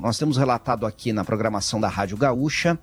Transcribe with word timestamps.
nós 0.00 0.16
temos 0.16 0.38
relatado 0.38 0.86
aqui 0.86 1.12
na 1.12 1.24
programação 1.24 1.78
da 1.78 1.88
Rádio 1.88 2.16
Gaúcha 2.16 2.78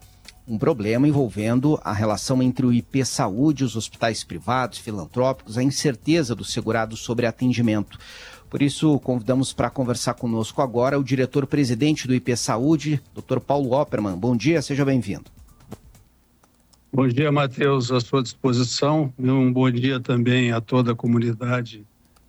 um 0.48 0.58
problema 0.58 1.08
envolvendo 1.08 1.78
a 1.84 1.92
relação 1.92 2.42
entre 2.42 2.66
o 2.66 2.72
IP 2.72 3.04
Saúde, 3.04 3.66
os 3.66 3.76
hospitais 3.76 4.24
privados, 4.24 4.78
filantrópicos, 4.78 5.58
a 5.58 5.64
incerteza 5.64 6.34
do 6.34 6.46
segurado 6.46 6.96
sobre 6.96 7.26
atendimento. 7.26 7.98
Por 8.50 8.62
isso, 8.62 8.98
convidamos 9.00 9.52
para 9.52 9.70
conversar 9.70 10.14
conosco 10.14 10.62
agora 10.62 10.98
o 10.98 11.04
diretor-presidente 11.04 12.08
do 12.08 12.14
IP 12.14 12.38
Saúde, 12.38 13.02
Dr. 13.14 13.40
Paulo 13.40 13.74
Opperman. 13.74 14.16
Bom 14.18 14.38
dia, 14.38 14.62
seja 14.62 14.86
bem-vindo. 14.86 15.26
Bom 16.94 17.08
dia, 17.08 17.30
Matheus, 17.30 17.92
à 17.92 18.00
sua 18.00 18.24
disposição. 18.24 19.12
Um 19.20 19.52
bom 19.52 19.70
dia 19.70 20.00
também 20.00 20.54
a 20.54 20.62
toda 20.62 20.94
a 20.94 20.96
comunidade 20.96 21.84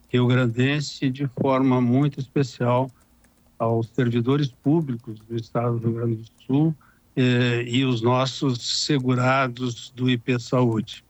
rio-grandense 0.08 1.08
de 1.08 1.28
forma 1.40 1.80
muito 1.80 2.18
especial 2.18 2.90
aos 3.58 3.88
servidores 3.88 4.48
públicos 4.48 5.18
do 5.28 5.36
Estado 5.36 5.78
do 5.78 5.88
Rio 5.88 5.96
Grande 5.96 6.16
do 6.16 6.28
Sul 6.46 6.74
eh, 7.16 7.64
e 7.66 7.84
os 7.84 8.00
nossos 8.00 8.84
segurados 8.84 9.92
do 9.94 10.08
IP 10.08 10.38
Saúde. 10.38 11.04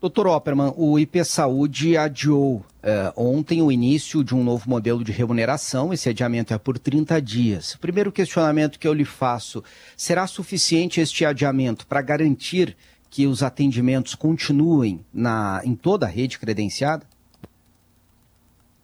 Doutor 0.00 0.28
Opperman, 0.28 0.72
o 0.78 0.98
IP 0.98 1.22
Saúde 1.26 1.94
adiou 1.94 2.64
eh, 2.82 3.12
ontem 3.14 3.60
o 3.60 3.70
início 3.70 4.24
de 4.24 4.34
um 4.34 4.42
novo 4.42 4.68
modelo 4.70 5.04
de 5.04 5.12
remuneração. 5.12 5.92
Esse 5.92 6.08
adiamento 6.08 6.54
é 6.54 6.58
por 6.58 6.78
30 6.78 7.20
dias. 7.20 7.74
O 7.74 7.78
primeiro 7.78 8.10
questionamento 8.10 8.78
que 8.78 8.88
eu 8.88 8.94
lhe 8.94 9.04
faço: 9.04 9.62
será 9.94 10.26
suficiente 10.26 11.02
este 11.02 11.26
adiamento 11.26 11.86
para 11.86 12.00
garantir 12.00 12.74
que 13.10 13.26
os 13.26 13.42
atendimentos 13.42 14.14
continuem 14.14 15.04
na, 15.12 15.60
em 15.64 15.74
toda 15.74 16.06
a 16.06 16.08
rede 16.08 16.38
credenciada? 16.38 17.04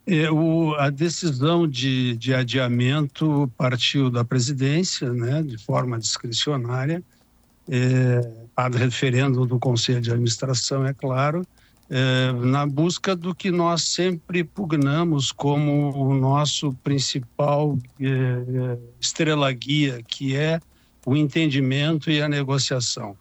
É, 0.08 0.26
a 0.78 0.88
decisão 0.88 1.66
de, 1.66 2.16
de 2.16 2.32
adiamento 2.32 3.50
partiu 3.56 4.08
da 4.08 4.24
presidência, 4.24 5.12
né, 5.12 5.42
de 5.42 5.58
forma 5.58 5.98
discricionária, 5.98 7.02
é, 7.68 8.20
a 8.56 8.68
referendo 8.68 9.44
do 9.44 9.58
Conselho 9.58 10.00
de 10.00 10.12
Administração, 10.12 10.86
é 10.86 10.94
claro, 10.94 11.44
é, 11.90 12.32
na 12.32 12.64
busca 12.64 13.16
do 13.16 13.34
que 13.34 13.50
nós 13.50 13.82
sempre 13.82 14.44
pugnamos 14.44 15.32
como 15.32 15.92
o 15.96 16.14
nosso 16.14 16.72
principal 16.84 17.76
é, 18.00 18.06
é 18.06 18.78
estrela 19.00 19.50
guia, 19.52 20.00
que 20.06 20.36
é 20.36 20.60
o 21.04 21.16
entendimento 21.16 22.10
e 22.10 22.22
a 22.22 22.28
negociação. 22.28 23.16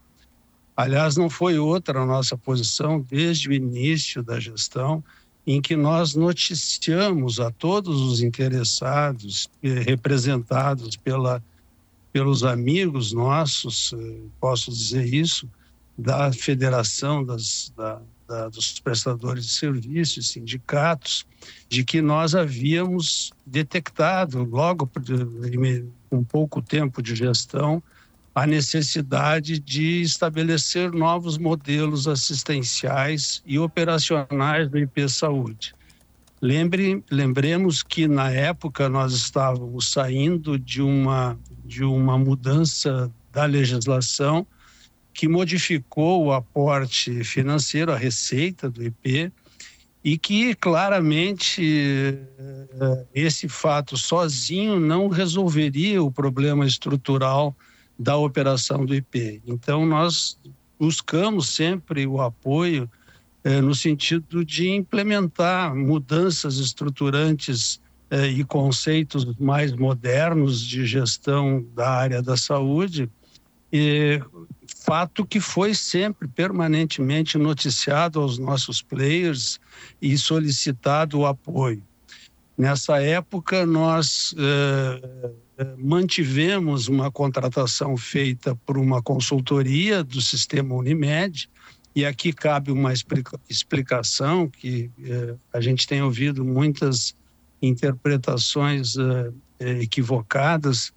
Aliás, 0.78 1.16
não 1.16 1.30
foi 1.30 1.58
outra 1.58 2.02
a 2.02 2.06
nossa 2.06 2.38
posição 2.38 3.00
desde 3.00 3.50
o 3.50 3.53
início 3.53 4.22
da 4.22 4.39
gestão, 4.39 5.03
em 5.45 5.61
que 5.61 5.75
nós 5.75 6.15
noticiamos 6.15 7.39
a 7.39 7.51
todos 7.51 8.01
os 8.01 8.21
interessados, 8.21 9.47
eh, 9.61 9.79
representados 9.81 10.95
pela, 10.95 11.43
pelos 12.11 12.43
amigos 12.43 13.11
nossos, 13.11 13.93
eh, 13.93 14.17
posso 14.39 14.71
dizer 14.71 15.13
isso, 15.13 15.47
da 15.97 16.31
Federação 16.33 17.23
das, 17.23 17.71
da, 17.77 18.01
da, 18.27 18.49
dos 18.49 18.79
Prestadores 18.79 19.45
de 19.45 19.51
Serviços, 19.53 20.29
sindicatos, 20.29 21.25
de 21.69 21.83
que 21.83 22.01
nós 22.01 22.33
havíamos 22.33 23.31
detectado, 23.45 24.43
logo 24.43 24.89
com 26.09 26.23
pouco 26.23 26.61
tempo 26.61 27.01
de 27.01 27.16
gestão, 27.16 27.81
a 28.36 28.45
necessidade 28.45 29.58
de 29.58 30.02
estabelecer 30.02 30.91
novos 30.91 31.38
modelos 31.38 32.05
assistenciais 32.05 33.41
e 33.45 33.58
operacionais 33.58 34.69
do 34.69 34.78
IP 34.78 35.08
Saúde. 35.08 35.73
Lembre, 36.41 37.02
lembremos 37.09 37.81
que 37.81 38.09
na 38.09 38.30
época 38.30 38.89
nós 38.89 39.13
estávamos 39.13 39.89
saindo 39.89 40.59
de 40.59 40.81
uma, 40.81 41.39
de 41.63 41.86
uma 41.86 42.17
mudança 42.17 43.09
da 43.31 43.45
legislação 43.45 44.45
que 45.13 45.30
modificou 45.30 46.25
o 46.25 46.33
aporte 46.33 47.23
financeiro, 47.23 47.94
a 47.94 47.97
receita 47.97 48.69
do 48.69 48.84
IP, 48.84 49.31
e 50.03 50.17
que 50.17 50.53
claramente 50.56 52.19
eh, 52.38 53.06
esse 53.16 53.47
fato 53.47 53.97
sozinho 53.97 54.78
não 54.78 55.07
resolveria 55.07 56.03
o 56.03 56.12
problema 56.12 56.66
estrutural 56.66 57.56
da 57.97 58.17
operação 58.17 58.85
do 58.85 58.94
IP. 58.94 59.41
Então, 59.45 59.85
nós 59.85 60.38
buscamos 60.79 61.50
sempre 61.50 62.06
o 62.06 62.22
apoio 62.22 62.89
eh, 63.44 63.61
no 63.61 63.73
sentido 63.73 64.44
de 64.44 64.69
implementar 64.69 65.75
mudanças 65.75 66.57
estruturantes 66.57 67.79
eh, 68.09 68.28
e 68.28 68.44
conceitos 68.44 69.25
mais 69.38 69.72
modernos 69.73 70.61
de 70.61 70.85
gestão 70.85 71.66
da 71.73 71.89
área 71.89 72.22
da 72.22 72.35
saúde, 72.35 73.09
e 73.72 74.22
fato 74.85 75.25
que 75.25 75.39
foi 75.39 75.73
sempre 75.73 76.28
permanentemente 76.28 77.38
noticiado 77.38 78.19
aos 78.19 78.38
nossos 78.38 78.81
players 78.81 79.59
e 80.01 80.17
solicitado 80.17 81.19
o 81.19 81.25
apoio. 81.25 81.84
Nessa 82.57 83.01
época, 83.01 83.66
nós 83.66 84.34
eh, 84.38 85.31
mantivemos 85.77 86.88
uma 86.88 87.09
contratação 87.11 87.95
feita 87.95 88.55
por 88.66 88.77
uma 88.77 89.01
consultoria 89.01 90.03
do 90.03 90.21
sistema 90.21 90.75
Unimed, 90.75 91.49
e 91.95 92.05
aqui 92.05 92.33
cabe 92.33 92.71
uma 92.71 92.91
explicação 93.49 94.49
que 94.49 94.91
eh, 95.01 95.35
a 95.53 95.61
gente 95.61 95.88
tem 95.88 96.01
ouvido 96.01 96.43
muitas 96.43 97.16
interpretações 97.61 98.97
eh, 98.97 99.31
eh, 99.61 99.83
equivocadas. 99.83 100.91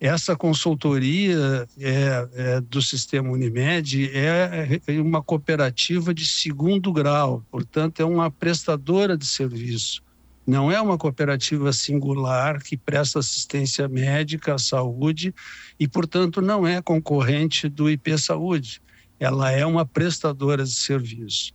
Essa 0.00 0.34
consultoria 0.34 1.68
é, 1.78 2.28
é, 2.32 2.60
do 2.62 2.82
sistema 2.82 3.30
Unimed 3.30 4.10
é, 4.12 4.80
é 4.86 5.00
uma 5.00 5.22
cooperativa 5.22 6.12
de 6.12 6.26
segundo 6.26 6.92
grau, 6.92 7.44
portanto, 7.50 8.00
é 8.00 8.04
uma 8.04 8.30
prestadora 8.30 9.16
de 9.16 9.26
serviço 9.26 10.02
não 10.50 10.68
é 10.68 10.80
uma 10.80 10.98
cooperativa 10.98 11.72
singular 11.72 12.60
que 12.60 12.76
presta 12.76 13.20
assistência 13.20 13.86
médica 13.86 14.54
à 14.54 14.58
saúde 14.58 15.32
e, 15.78 15.86
portanto, 15.86 16.42
não 16.42 16.66
é 16.66 16.82
concorrente 16.82 17.68
do 17.68 17.88
IP 17.88 18.18
Saúde. 18.18 18.82
Ela 19.20 19.52
é 19.52 19.64
uma 19.64 19.86
prestadora 19.86 20.64
de 20.64 20.72
serviço. 20.72 21.52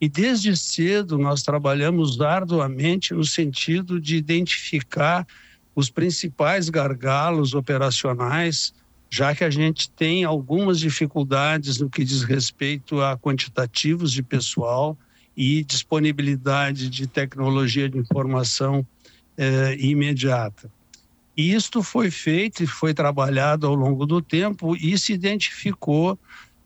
E 0.00 0.08
desde 0.08 0.56
cedo 0.56 1.18
nós 1.18 1.42
trabalhamos 1.42 2.20
arduamente 2.20 3.12
no 3.12 3.24
sentido 3.24 4.00
de 4.00 4.14
identificar 4.14 5.26
os 5.74 5.90
principais 5.90 6.68
gargalos 6.68 7.52
operacionais, 7.52 8.72
já 9.10 9.34
que 9.34 9.42
a 9.42 9.50
gente 9.50 9.90
tem 9.90 10.22
algumas 10.22 10.78
dificuldades 10.78 11.80
no 11.80 11.90
que 11.90 12.04
diz 12.04 12.22
respeito 12.22 13.00
a 13.00 13.18
quantitativos 13.18 14.12
de 14.12 14.22
pessoal, 14.22 14.96
e 15.36 15.62
disponibilidade 15.62 16.88
de 16.88 17.06
tecnologia 17.06 17.88
de 17.88 17.98
informação 17.98 18.86
eh, 19.36 19.76
imediata. 19.78 20.70
E 21.36 21.52
isto 21.52 21.82
foi 21.82 22.10
feito 22.10 22.62
e 22.62 22.66
foi 22.66 22.94
trabalhado 22.94 23.66
ao 23.66 23.74
longo 23.74 24.06
do 24.06 24.22
tempo 24.22 24.74
e 24.74 24.98
se 24.98 25.12
identificou 25.12 26.18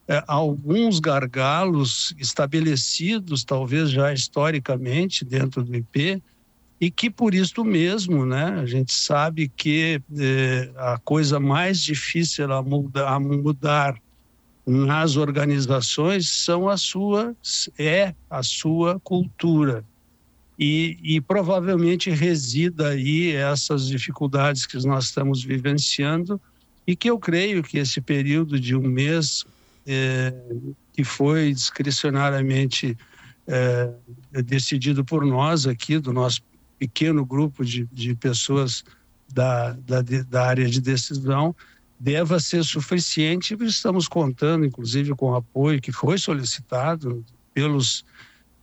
eh, 0.06 0.22
alguns 0.28 1.00
gargalos 1.00 2.14
estabelecidos, 2.19 3.42
talvez 3.42 3.91
já 3.91 4.12
historicamente, 4.12 5.25
dentro 5.25 5.64
do 5.64 5.75
IP, 5.75 6.22
e 6.81 6.91
que 6.91 7.10
por 7.10 7.34
isso 7.34 7.64
mesmo, 7.64 8.25
né, 8.25 8.60
a 8.60 8.64
gente 8.64 8.94
sabe 8.94 9.48
que 9.48 10.00
eh, 10.16 10.70
a 10.76 10.98
coisa 10.98 11.41
mais 11.41 11.81
difícil 11.81 12.52
a 12.52 12.58
a 12.58 13.20
mudar 13.20 14.00
nas 14.66 15.16
organizações 15.16 16.28
são 16.28 16.69
a 16.69 16.76
sua 16.76 17.34
é 17.78 18.15
a 18.28 18.43
sua 18.43 19.00
cultura. 19.00 19.84
E, 20.59 20.98
e 21.03 21.21
provavelmente 21.22 22.10
resida 22.10 22.88
aí 22.88 23.32
essas 23.32 23.87
dificuldades 23.87 24.66
que 24.66 24.76
nós 24.87 25.06
estamos 25.06 25.43
vivenciando 25.43 26.38
e 26.87 26.94
que 26.94 27.08
eu 27.08 27.19
creio 27.19 27.62
que 27.62 27.79
esse 27.79 27.99
período 28.00 28.61
de 28.61 28.76
um 28.76 28.82
mês 28.82 29.46
é, 29.87 30.34
que 30.93 31.02
foi 31.02 31.55
discricionariamente 31.55 32.94
é, 33.46 33.90
decidido 34.43 35.02
por 35.02 35.25
nós 35.25 35.67
aqui 35.67 35.99
do 35.99 36.12
nosso 36.12 36.43
pequeno 36.79 37.25
grupo 37.25 37.64
de, 37.64 37.88
de 37.90 38.14
pessoas 38.14 38.84
da, 39.32 39.73
da, 39.73 40.02
da 40.02 40.46
área 40.46 40.69
de 40.69 40.81
decisão 40.81 41.55
deva 42.00 42.41
ser 42.41 42.64
suficiente. 42.64 43.55
Estamos 43.61 44.08
contando, 44.08 44.64
inclusive, 44.64 45.14
com 45.14 45.32
o 45.32 45.35
apoio 45.37 45.82
que 45.82 45.93
foi 45.93 46.17
solicitado 46.17 47.23
pelos, 47.52 48.06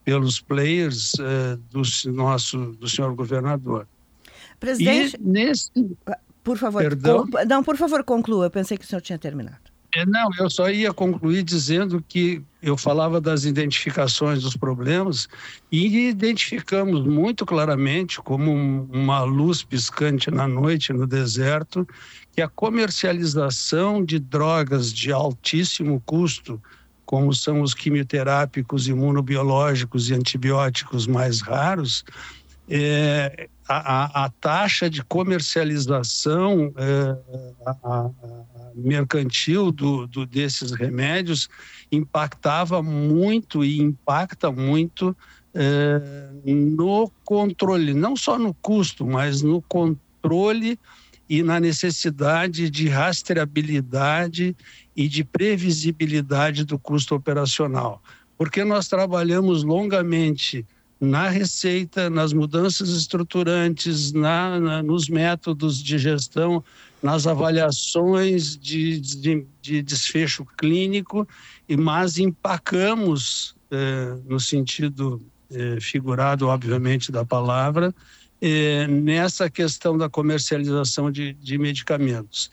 pelos 0.04 0.42
players 0.42 1.14
eh, 1.20 1.58
do 1.70 1.84
nosso 2.12 2.72
do 2.74 2.90
senhor 2.90 3.14
governador. 3.14 3.88
Presidente, 4.60 5.16
e 5.16 5.24
nesse... 5.24 5.72
por 6.44 6.58
favor, 6.58 6.82
Perdão? 6.82 7.28
não, 7.48 7.64
por 7.64 7.78
favor, 7.78 8.04
conclua. 8.04 8.48
Eu 8.48 8.52
pensei 8.52 8.76
que 8.76 8.84
o 8.84 8.88
senhor 8.88 9.02
tinha 9.02 9.20
terminado. 9.20 9.67
É, 9.98 10.06
não, 10.06 10.30
eu 10.38 10.48
só 10.48 10.70
ia 10.70 10.94
concluir 10.94 11.42
dizendo 11.42 12.04
que 12.08 12.40
eu 12.62 12.78
falava 12.78 13.20
das 13.20 13.46
identificações 13.46 14.44
dos 14.44 14.56
problemas 14.56 15.28
e 15.72 16.08
identificamos 16.08 17.04
muito 17.04 17.48
claramente, 17.48 18.22
como 18.22 18.52
uma 18.94 19.24
luz 19.24 19.64
piscante 19.64 20.30
na 20.30 20.48
noite 20.48 20.94
no 20.94 21.08
deserto, 21.08 21.88
que 22.32 22.44
a 22.44 22.48
comercialização 22.48 24.06
de 24.06 24.20
drogas 24.20 24.94
de 24.94 25.12
altíssimo 25.12 26.00
custo, 26.06 26.62
como 27.04 27.34
são 27.34 27.62
os 27.64 27.74
quimioterápicos, 27.74 28.88
imunobiológicos 28.88 30.12
e 30.12 30.14
antibióticos 30.14 31.08
mais 31.08 31.42
raros, 31.42 32.06
é, 32.70 33.50
a, 33.68 34.26
a, 34.26 34.30
taxa 34.30 34.92
de 34.92 35.04
comercialização 35.04 36.72
é, 36.78 37.18
a, 37.66 37.72
a 37.84 38.57
mercantil 38.78 39.72
do, 39.72 40.08
do, 40.08 40.26
desses 40.26 40.72
remédios 40.72 41.50
impactava 41.92 42.82
muito 42.82 43.64
e 43.64 43.80
impacta 43.80 44.52
muito 44.52 45.16
é, 45.54 46.30
no 46.46 47.12
controle, 47.26 47.94
não 47.94 48.16
só 48.16 48.38
no 48.38 48.54
custo, 48.54 49.06
mas 49.06 49.42
no 49.42 49.62
controle 49.62 50.80
e 51.30 51.44
na 51.44 51.60
necessidade 51.60 52.70
de 52.70 52.88
rastreabilidade 52.88 54.56
e 54.96 55.08
de 55.08 55.24
previsibilidade 55.24 56.64
do 56.64 56.78
custo 56.80 57.16
operacional. 57.16 58.02
Porque 58.38 58.64
nós 58.64 58.88
trabalhamos 58.88 59.64
longamente 59.64 60.66
na 61.00 61.30
receita, 61.30 62.10
nas 62.10 62.34
mudanças 62.34 62.90
estruturantes, 62.90 64.12
na, 64.14 64.60
na, 64.60 64.84
nos 64.84 65.08
métodos 65.10 65.82
de 65.82 65.98
gestão, 65.98 66.64
nas 67.02 67.28
avaliações 67.28 68.58
de, 68.58 69.00
de, 69.00 69.46
de 69.62 69.82
desfecho 69.82 70.46
clínico, 70.58 71.28
e 71.68 71.78
mas 71.78 72.18
empacamos, 72.18 73.56
eh, 73.70 74.18
no 74.26 74.40
sentido 74.40 75.22
eh, 75.52 75.78
figurado, 75.80 76.48
obviamente, 76.48 77.12
da 77.12 77.24
palavra, 77.24 77.94
eh, 78.42 78.88
nessa 78.88 79.50
questão 79.50 79.98
da 79.98 80.10
comercialização 80.10 81.12
de, 81.12 81.34
de 81.34 81.58
medicamentos. 81.58 82.50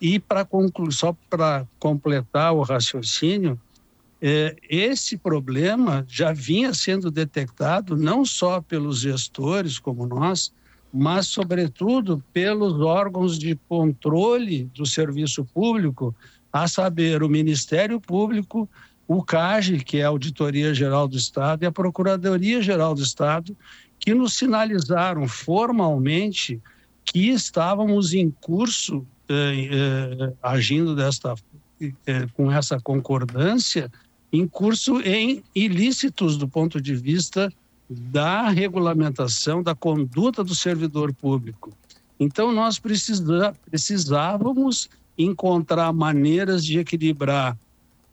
E 0.00 0.18
para 0.20 0.44
concluir, 0.44 0.92
só 0.92 1.16
para 1.28 1.66
completar 1.78 2.54
o 2.54 2.62
raciocínio, 2.62 3.60
esse 4.68 5.16
problema 5.16 6.04
já 6.08 6.32
vinha 6.32 6.74
sendo 6.74 7.08
detectado 7.08 7.96
não 7.96 8.24
só 8.24 8.60
pelos 8.60 9.00
gestores 9.00 9.78
como 9.78 10.06
nós, 10.06 10.52
mas, 10.92 11.26
sobretudo, 11.26 12.22
pelos 12.32 12.80
órgãos 12.80 13.38
de 13.38 13.58
controle 13.68 14.64
do 14.74 14.86
serviço 14.86 15.44
público, 15.44 16.14
a 16.52 16.66
saber, 16.66 17.22
o 17.22 17.28
Ministério 17.28 18.00
Público, 18.00 18.68
o 19.06 19.22
CAGE, 19.22 19.78
que 19.84 19.98
é 19.98 20.04
a 20.04 20.08
Auditoria 20.08 20.74
Geral 20.74 21.06
do 21.06 21.16
Estado, 21.16 21.62
e 21.62 21.66
a 21.66 21.72
Procuradoria 21.72 22.62
Geral 22.62 22.94
do 22.94 23.02
Estado, 23.02 23.56
que 23.98 24.14
nos 24.14 24.34
sinalizaram 24.34 25.26
formalmente 25.26 26.60
que 27.04 27.30
estávamos 27.30 28.12
em 28.12 28.30
curso, 28.30 29.06
eh, 29.28 29.68
eh, 29.70 30.32
agindo 30.42 30.94
desta, 30.94 31.34
eh, 31.80 32.26
com 32.34 32.52
essa 32.52 32.78
concordância, 32.80 33.90
em 34.32 34.46
curso 34.46 35.00
em 35.00 35.42
ilícitos 35.54 36.36
do 36.36 36.46
ponto 36.46 36.80
de 36.80 36.94
vista 36.94 37.50
da 37.88 38.48
regulamentação 38.48 39.62
da 39.62 39.74
conduta 39.74 40.44
do 40.44 40.54
servidor 40.54 41.12
público. 41.12 41.72
Então, 42.20 42.52
nós 42.52 42.78
precisa, 42.78 43.54
precisávamos 43.70 44.90
encontrar 45.16 45.92
maneiras 45.92 46.64
de 46.64 46.78
equilibrar 46.78 47.56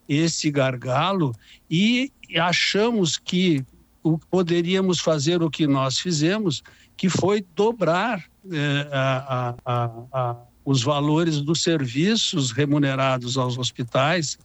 esse 0.08 0.50
gargalo 0.50 1.34
e 1.70 2.10
achamos 2.36 3.16
que 3.16 3.64
o, 4.02 4.18
poderíamos 4.18 5.00
fazer 5.00 5.42
o 5.42 5.50
que 5.50 5.66
nós 5.66 5.98
fizemos, 5.98 6.62
que 6.96 7.08
foi 7.08 7.44
dobrar 7.54 8.24
eh, 8.50 8.88
a, 8.92 9.54
a, 9.64 9.90
a, 10.12 10.36
os 10.64 10.82
valores 10.82 11.40
dos 11.40 11.62
serviços 11.62 12.52
remunerados 12.52 13.36
aos 13.36 13.58
hospitais 13.58 14.38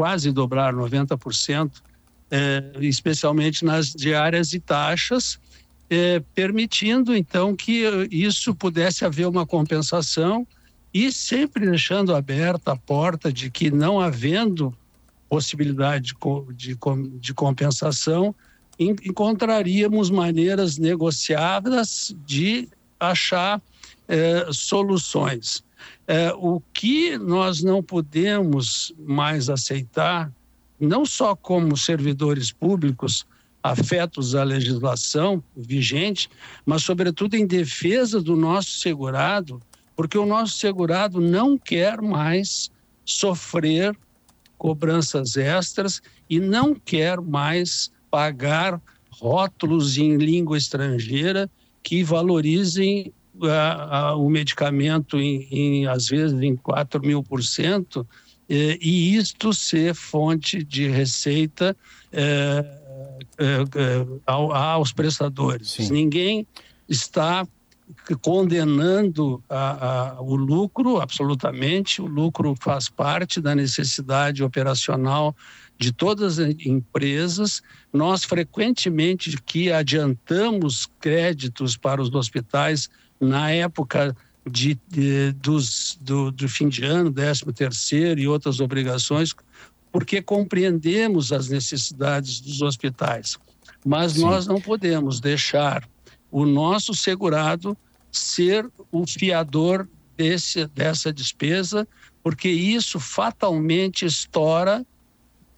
quase 0.00 0.32
dobrar 0.32 0.72
90%, 0.72 1.82
é, 2.30 2.72
especialmente 2.80 3.64
nas 3.64 3.92
diárias 3.92 4.52
e 4.52 4.60
taxas, 4.60 5.38
é, 5.88 6.22
permitindo 6.34 7.16
então 7.16 7.56
que 7.56 7.84
isso 8.10 8.54
pudesse 8.54 9.04
haver 9.04 9.26
uma 9.26 9.44
compensação 9.44 10.46
e 10.94 11.12
sempre 11.12 11.66
deixando 11.66 12.14
aberta 12.14 12.72
a 12.72 12.76
porta 12.76 13.32
de 13.32 13.50
que 13.50 13.70
não 13.70 14.00
havendo 14.00 14.74
possibilidade 15.28 16.14
de, 16.14 16.74
de, 16.74 16.78
de 17.20 17.34
compensação, 17.34 18.34
encontraríamos 18.78 20.10
maneiras 20.10 20.78
negociadas 20.78 22.14
de 22.26 22.68
achar 22.98 23.62
é, 24.08 24.48
soluções. 24.50 25.62
É, 26.06 26.32
o 26.34 26.60
que 26.72 27.16
nós 27.16 27.62
não 27.62 27.82
podemos 27.82 28.92
mais 28.98 29.48
aceitar, 29.48 30.32
não 30.80 31.04
só 31.04 31.36
como 31.36 31.76
servidores 31.76 32.50
públicos 32.50 33.26
afetos 33.62 34.34
à 34.34 34.42
legislação 34.42 35.42
vigente, 35.54 36.28
mas, 36.64 36.82
sobretudo, 36.82 37.34
em 37.34 37.46
defesa 37.46 38.20
do 38.20 38.34
nosso 38.34 38.70
segurado, 38.78 39.60
porque 39.94 40.16
o 40.16 40.24
nosso 40.24 40.56
segurado 40.56 41.20
não 41.20 41.58
quer 41.58 42.00
mais 42.00 42.70
sofrer 43.04 43.94
cobranças 44.56 45.36
extras 45.36 46.00
e 46.28 46.40
não 46.40 46.74
quer 46.74 47.20
mais 47.20 47.90
pagar 48.10 48.80
rótulos 49.10 49.98
em 49.98 50.16
língua 50.16 50.56
estrangeira 50.56 51.50
que 51.82 52.02
valorizem 52.02 53.12
a, 53.42 53.98
a, 53.98 54.16
o 54.16 54.28
medicamento 54.28 55.18
em, 55.18 55.46
em, 55.50 55.86
às 55.86 56.08
vezes 56.08 56.40
em 56.40 56.56
4 56.56 57.00
mil 57.00 57.22
por 57.22 57.42
cento, 57.42 58.06
e 58.50 59.14
isto 59.14 59.52
ser 59.52 59.94
fonte 59.94 60.64
de 60.64 60.88
receita 60.88 61.76
eh, 62.12 62.64
eh, 63.38 64.06
aos 64.26 64.92
prestadores. 64.92 65.70
Sim. 65.70 65.92
Ninguém 65.92 66.46
está 66.88 67.46
condenando 68.20 69.42
a, 69.48 70.16
a, 70.16 70.20
o 70.20 70.34
lucro, 70.34 71.00
absolutamente. 71.00 72.02
O 72.02 72.06
lucro 72.06 72.56
faz 72.60 72.88
parte 72.88 73.40
da 73.40 73.54
necessidade 73.54 74.42
operacional 74.42 75.34
de 75.78 75.92
todas 75.92 76.38
as 76.40 76.54
empresas. 76.66 77.62
Nós 77.92 78.24
frequentemente 78.24 79.40
que 79.42 79.70
adiantamos 79.70 80.88
créditos 81.00 81.76
para 81.76 82.02
os 82.02 82.12
hospitais 82.12 82.90
na 83.20 83.50
época 83.50 84.16
de, 84.48 84.78
de 84.88 85.32
dos, 85.32 85.98
do, 86.00 86.30
do, 86.30 86.48
fim 86.48 86.68
de 86.68 86.84
ano, 86.84 87.12
13 87.12 87.44
terceiro 87.52 88.20
e 88.20 88.28
outras 88.28 88.60
obrigações, 88.60 89.34
porque 89.92 90.22
compreendemos 90.22 91.32
as 91.32 91.48
necessidades 91.48 92.40
dos 92.40 92.62
hospitais. 92.62 93.36
Mas 93.84 94.12
Sim. 94.12 94.22
nós 94.22 94.46
não 94.46 94.60
podemos 94.60 95.20
deixar 95.20 95.88
o 96.30 96.46
nosso 96.46 96.94
segurado 96.94 97.76
ser 98.10 98.68
o 98.90 99.06
fiador 99.06 99.88
desse, 100.16 100.66
dessa 100.68 101.12
despesa, 101.12 101.86
porque 102.22 102.48
isso 102.48 102.98
fatalmente 103.00 104.04
estoura 104.04 104.84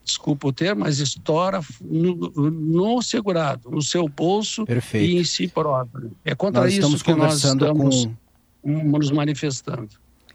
desculpa 0.04 0.48
o 0.48 0.52
termo, 0.52 0.82
mas 0.82 0.98
estoura 0.98 1.60
no, 1.80 2.14
no 2.50 3.02
segurado, 3.02 3.70
no 3.70 3.80
seu 3.82 4.08
bolso 4.08 4.64
Perfeito. 4.64 5.12
e 5.12 5.20
em 5.20 5.24
si 5.24 5.48
próprio. 5.48 6.12
É 6.24 6.34
contra 6.34 6.62
nós 6.62 6.74
isso 6.74 7.04
que 7.04 7.14
nós 7.14 7.44
estamos 7.44 8.04
com... 8.06 8.16
nos 8.64 9.10
manifestando. 9.10 9.88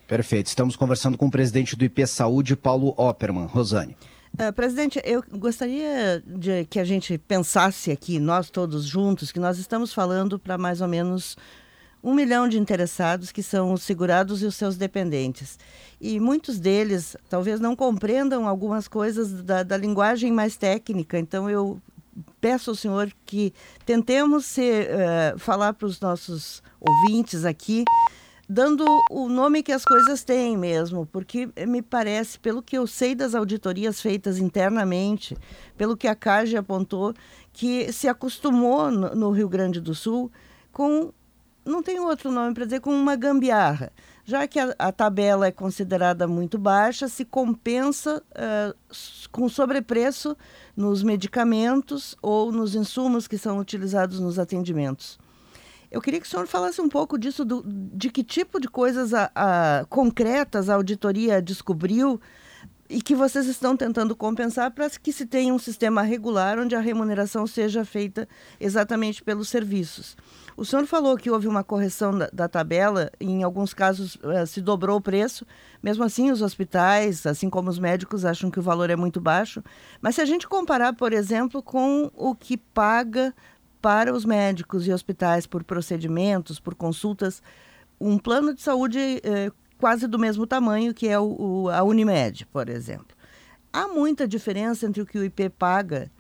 Perfeito. 0.08 0.48
Estamos 0.48 0.76
conversando 0.76 1.18
com 1.18 1.28
o 1.28 1.32
presidente 1.32 1.76
do 1.76 1.84
IP 1.84 2.08
Saúde, 2.08 2.56
Paulo 2.56 2.94
Opperman. 2.98 3.46
Rosane. 3.46 3.96
Uh, 4.34 4.54
presidente, 4.54 5.02
eu 5.04 5.24
gostaria 5.32 6.24
de 6.26 6.66
que 6.66 6.80
a 6.80 6.84
gente 6.84 7.18
pensasse 7.18 7.92
aqui, 7.92 8.20
nós 8.20 8.50
todos 8.50 8.86
juntos, 8.86 9.32
que 9.32 9.40
nós 9.40 9.58
estamos 9.58 9.94
falando 9.94 10.38
para 10.38 10.58
mais 10.58 10.80
ou 10.80 10.88
menos 10.88 11.36
um 12.04 12.14
milhão 12.14 12.48
de 12.48 12.60
interessados 12.60 13.32
que 13.32 13.42
são 13.42 13.74
os 13.74 13.84
segurados 13.84 14.42
e 14.42 14.46
os 14.46 14.56
seus 14.56 14.78
dependentes. 14.78 15.58
E 16.00 16.20
muitos 16.20 16.60
deles 16.60 17.18
talvez 17.30 17.60
não 17.60 17.76
compreendam 17.76 18.48
algumas 18.48 18.88
coisas 18.88 19.42
da, 19.44 19.64
da 19.64 19.76
linguagem 19.76 20.32
mais 20.32 20.56
técnica. 20.56 21.18
Então, 21.18 21.50
eu 21.50 21.82
peço 22.48 22.70
ao 22.70 22.76
senhor 22.78 23.12
que 23.26 23.54
tentemos 23.86 24.46
ser, 24.46 24.88
uh, 24.88 25.38
falar 25.38 25.74
para 25.74 25.86
os 25.86 26.00
nossos 26.00 26.64
ouvintes 26.80 27.44
aqui, 27.44 27.84
dando 28.48 28.86
o 29.12 29.28
nome 29.28 29.62
que 29.62 29.74
as 29.74 29.84
coisas 29.84 30.24
têm 30.24 30.56
mesmo, 30.56 31.06
porque 31.06 31.50
me 31.68 31.82
parece, 31.82 32.40
pelo 32.40 32.64
que 32.64 32.78
eu 32.78 32.88
sei 32.88 33.14
das 33.14 33.36
auditorias 33.36 34.00
feitas 34.00 34.38
internamente, 34.38 35.36
pelo 35.78 35.98
que 35.98 36.08
a 36.08 36.16
CAGE 36.16 36.56
apontou, 36.56 37.14
que 37.52 37.92
se 37.92 38.08
acostumou 38.08 38.90
no, 38.90 39.14
no 39.14 39.32
Rio 39.32 39.50
Grande 39.50 39.82
do 39.82 39.94
Sul 39.94 40.32
com 40.72 41.12
não 41.66 41.84
tem 41.84 42.00
outro 42.00 42.32
nome 42.32 42.54
para 42.54 42.64
dizer, 42.64 42.80
com 42.80 42.92
uma 42.92 43.18
gambiarra. 43.18 43.92
Já 44.28 44.46
que 44.46 44.60
a, 44.60 44.76
a 44.78 44.92
tabela 44.92 45.48
é 45.48 45.52
considerada 45.52 46.28
muito 46.28 46.60
baixa, 46.60 47.08
se 47.08 47.24
compensa 47.24 48.22
uh, 48.32 48.78
com 49.32 49.48
sobrepreço 49.48 50.36
nos 50.76 51.02
medicamentos 51.02 52.14
ou 52.22 52.52
nos 52.52 52.76
insumos 52.76 53.26
que 53.26 53.38
são 53.38 53.58
utilizados 53.58 54.20
nos 54.20 54.38
atendimentos. 54.38 55.18
Eu 55.90 56.02
queria 56.02 56.20
que 56.20 56.28
o 56.28 56.30
senhor 56.30 56.46
falasse 56.46 56.82
um 56.82 56.90
pouco 56.90 57.18
disso, 57.18 57.46
do, 57.46 57.64
de 57.66 58.10
que 58.10 58.22
tipo 58.22 58.60
de 58.60 58.68
coisas 58.68 59.14
a, 59.14 59.32
a, 59.34 59.86
concretas 59.86 60.70
a 60.70 60.76
auditoria 60.76 61.42
descobriu 61.42 62.20
e 62.90 63.02
que 63.02 63.16
vocês 63.16 63.48
estão 63.48 63.76
tentando 63.76 64.16
compensar 64.16 64.72
para 64.72 64.90
que 64.90 65.12
se 65.12 65.26
tenha 65.26 65.54
um 65.54 65.60
sistema 65.60 66.02
regular 66.02 66.58
onde 66.58 66.76
a 66.76 66.80
remuneração 66.80 67.46
seja 67.46 67.84
feita 67.84 68.28
exatamente 68.60 69.24
pelos 69.24 69.50
serviços. 69.50 70.16
O 70.56 70.66
senhor 70.66 70.86
falou 70.86 71.18
que 71.18 71.30
houve 71.30 71.48
uma 71.48 71.64
correção 71.64 72.18
da, 72.18 72.30
da 72.32 72.48
tabela, 72.48 73.12
em 73.20 73.44
alguns 73.44 73.74
casos 73.74 74.16
uh, 74.16 74.48
se 74.48 74.62
dobrou 74.62 74.98
o 74.98 75.02
preço, 75.02 75.46
mesmo 75.84 76.04
assim 76.04 76.32
os 76.32 76.42
hospitais, 76.42 77.26
assim 77.26 77.50
como 77.50 77.70
os 77.70 77.78
médicos, 77.78 78.26
acham 78.26 78.50
que 78.50 78.60
o 78.60 78.64
valor 78.64 78.90
é 78.90 78.96
muito 78.96 79.22
baixo. 79.22 79.64
Mas 80.02 80.16
se 80.16 80.22
a 80.22 80.26
gente 80.26 80.48
comparar, 80.48 80.94
por 80.94 81.14
exemplo, 81.14 81.62
com 81.62 82.10
o 82.16 82.34
que 82.34 82.58
paga 82.58 83.36
para 83.82 84.14
os 84.14 84.26
médicos 84.26 84.88
e 84.88 84.92
hospitais 84.92 85.46
por 85.46 85.64
procedimentos, 85.64 86.60
por 86.60 86.74
consultas, 86.74 87.44
um 88.00 88.18
plano 88.18 88.54
de 88.54 88.62
saúde 88.62 89.00
eh, 89.24 89.52
quase 89.78 90.08
do 90.08 90.20
mesmo 90.20 90.46
tamanho 90.46 90.94
que 90.94 91.08
é 91.08 91.20
o, 91.20 91.36
o, 91.40 91.70
a 91.70 91.84
Unimed, 91.84 92.46
por 92.48 92.70
exemplo. 92.70 93.16
Há 93.72 93.88
muita 93.88 94.28
diferença 94.28 94.86
entre 94.86 95.02
o 95.02 95.06
que 95.06 95.18
o 95.18 95.24
IP 95.24 95.50
paga 95.50 96.12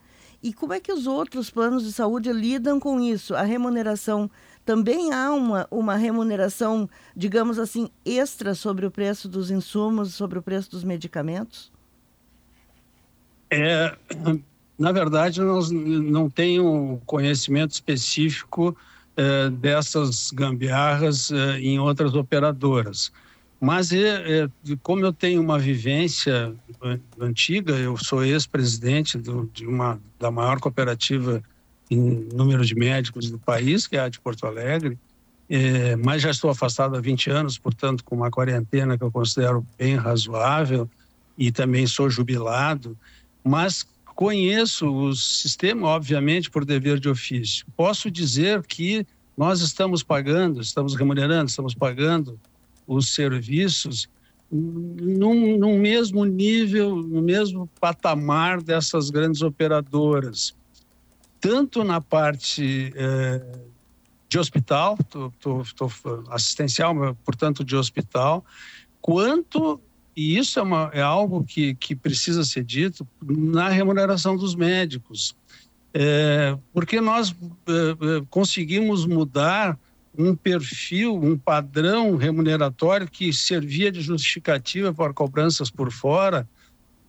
e 0.41 0.53
como 0.53 0.73
é 0.73 0.79
que 0.79 0.91
os 0.91 1.07
outros 1.07 1.49
planos 1.49 1.83
de 1.83 1.91
saúde 1.91 2.31
lidam 2.31 2.79
com 2.79 2.99
isso? 2.99 3.35
A 3.35 3.41
remuneração 3.41 4.29
também 4.63 5.13
há 5.13 5.31
uma, 5.31 5.67
uma 5.71 5.95
remuneração, 5.95 6.89
digamos 7.15 7.57
assim, 7.57 7.89
extra 8.05 8.53
sobre 8.53 8.85
o 8.85 8.91
preço 8.91 9.27
dos 9.27 9.49
insumos, 9.49 10.13
sobre 10.13 10.37
o 10.37 10.41
preço 10.41 10.69
dos 10.69 10.83
medicamentos? 10.83 11.71
É, 13.49 13.95
na 14.77 14.91
verdade, 14.91 15.41
nós 15.41 15.71
não 15.71 16.29
tenho 16.29 17.01
conhecimento 17.05 17.71
específico 17.71 18.77
é, 19.15 19.49
dessas 19.49 20.31
gambiarras 20.31 21.31
é, 21.31 21.59
em 21.59 21.79
outras 21.79 22.13
operadoras. 22.13 23.11
Mas, 23.59 23.91
é, 23.91 24.43
é, 24.43 24.49
como 24.83 25.03
eu 25.03 25.11
tenho 25.11 25.41
uma 25.41 25.57
vivência 25.57 26.53
antiga, 27.19 27.73
eu 27.73 27.97
sou 27.97 28.23
ex-presidente 28.23 29.17
de 29.17 29.65
uma 29.65 29.99
da 30.19 30.29
maior 30.29 30.59
cooperativa 30.59 31.41
em 31.89 32.27
número 32.33 32.63
de 32.63 32.75
médicos 32.75 33.31
do 33.31 33.39
país, 33.39 33.87
que 33.87 33.97
é 33.97 34.01
a 34.01 34.09
de 34.09 34.19
Porto 34.19 34.45
Alegre, 34.45 34.97
é, 35.49 35.95
mas 35.95 36.21
já 36.21 36.29
estou 36.29 36.49
afastado 36.49 36.95
há 36.95 36.99
20 36.99 37.29
anos, 37.31 37.57
portanto, 37.57 38.03
com 38.03 38.15
uma 38.15 38.29
quarentena 38.29 38.97
que 38.97 39.03
eu 39.03 39.11
considero 39.11 39.65
bem 39.77 39.95
razoável, 39.95 40.89
e 41.37 41.51
também 41.51 41.87
sou 41.87 42.09
jubilado, 42.09 42.97
mas 43.43 43.87
conheço 44.15 44.89
o 44.91 45.15
sistema, 45.15 45.87
obviamente, 45.87 46.49
por 46.49 46.65
dever 46.65 46.99
de 46.99 47.07
ofício. 47.07 47.65
Posso 47.75 48.09
dizer 48.09 48.63
que 48.63 49.05
nós 49.37 49.61
estamos 49.61 50.01
pagando, 50.01 50.59
estamos 50.59 50.95
remunerando, 50.95 51.49
estamos 51.49 51.75
pagando 51.75 52.39
os 52.87 53.13
serviços 53.13 54.09
num, 54.49 55.57
num, 55.57 55.77
mesmo 55.77 56.23
nível, 56.23 56.95
no 56.95 57.21
mesmo 57.21 57.69
patamar 57.81 58.61
dessas 58.61 59.09
grandes 59.09 59.41
operadoras, 59.41 60.55
tanto 61.39 61.83
na 61.83 61.99
parte 61.99 62.93
eh, 62.95 63.59
de 64.29 64.39
hospital, 64.39 64.97
tô, 65.09 65.31
tô, 65.39 65.63
tô, 65.75 65.91
assistencial, 66.29 67.15
portanto 67.25 67.63
de 67.63 67.75
hospital, 67.75 68.45
quanto 69.01 69.81
e 70.15 70.35
isso 70.35 70.57
é, 70.57 70.63
uma, 70.63 70.89
é 70.93 71.01
algo 71.01 71.43
que, 71.43 71.75
que 71.75 71.95
precisa 71.95 72.43
ser 72.43 72.63
dito 72.63 73.07
na 73.21 73.69
remuneração 73.69 74.35
dos 74.35 74.55
médicos, 74.55 75.35
é, 75.93 76.57
porque 76.73 76.99
nós 76.99 77.35
é, 77.67 78.23
conseguimos 78.27 79.05
mudar 79.05 79.77
um 80.17 80.35
perfil, 80.35 81.15
um 81.15 81.37
padrão 81.37 82.15
remuneratório 82.15 83.07
que 83.07 83.31
servia 83.31 83.91
de 83.91 84.01
justificativa 84.01 84.93
para 84.93 85.13
cobranças 85.13 85.69
por 85.69 85.91
fora 85.91 86.47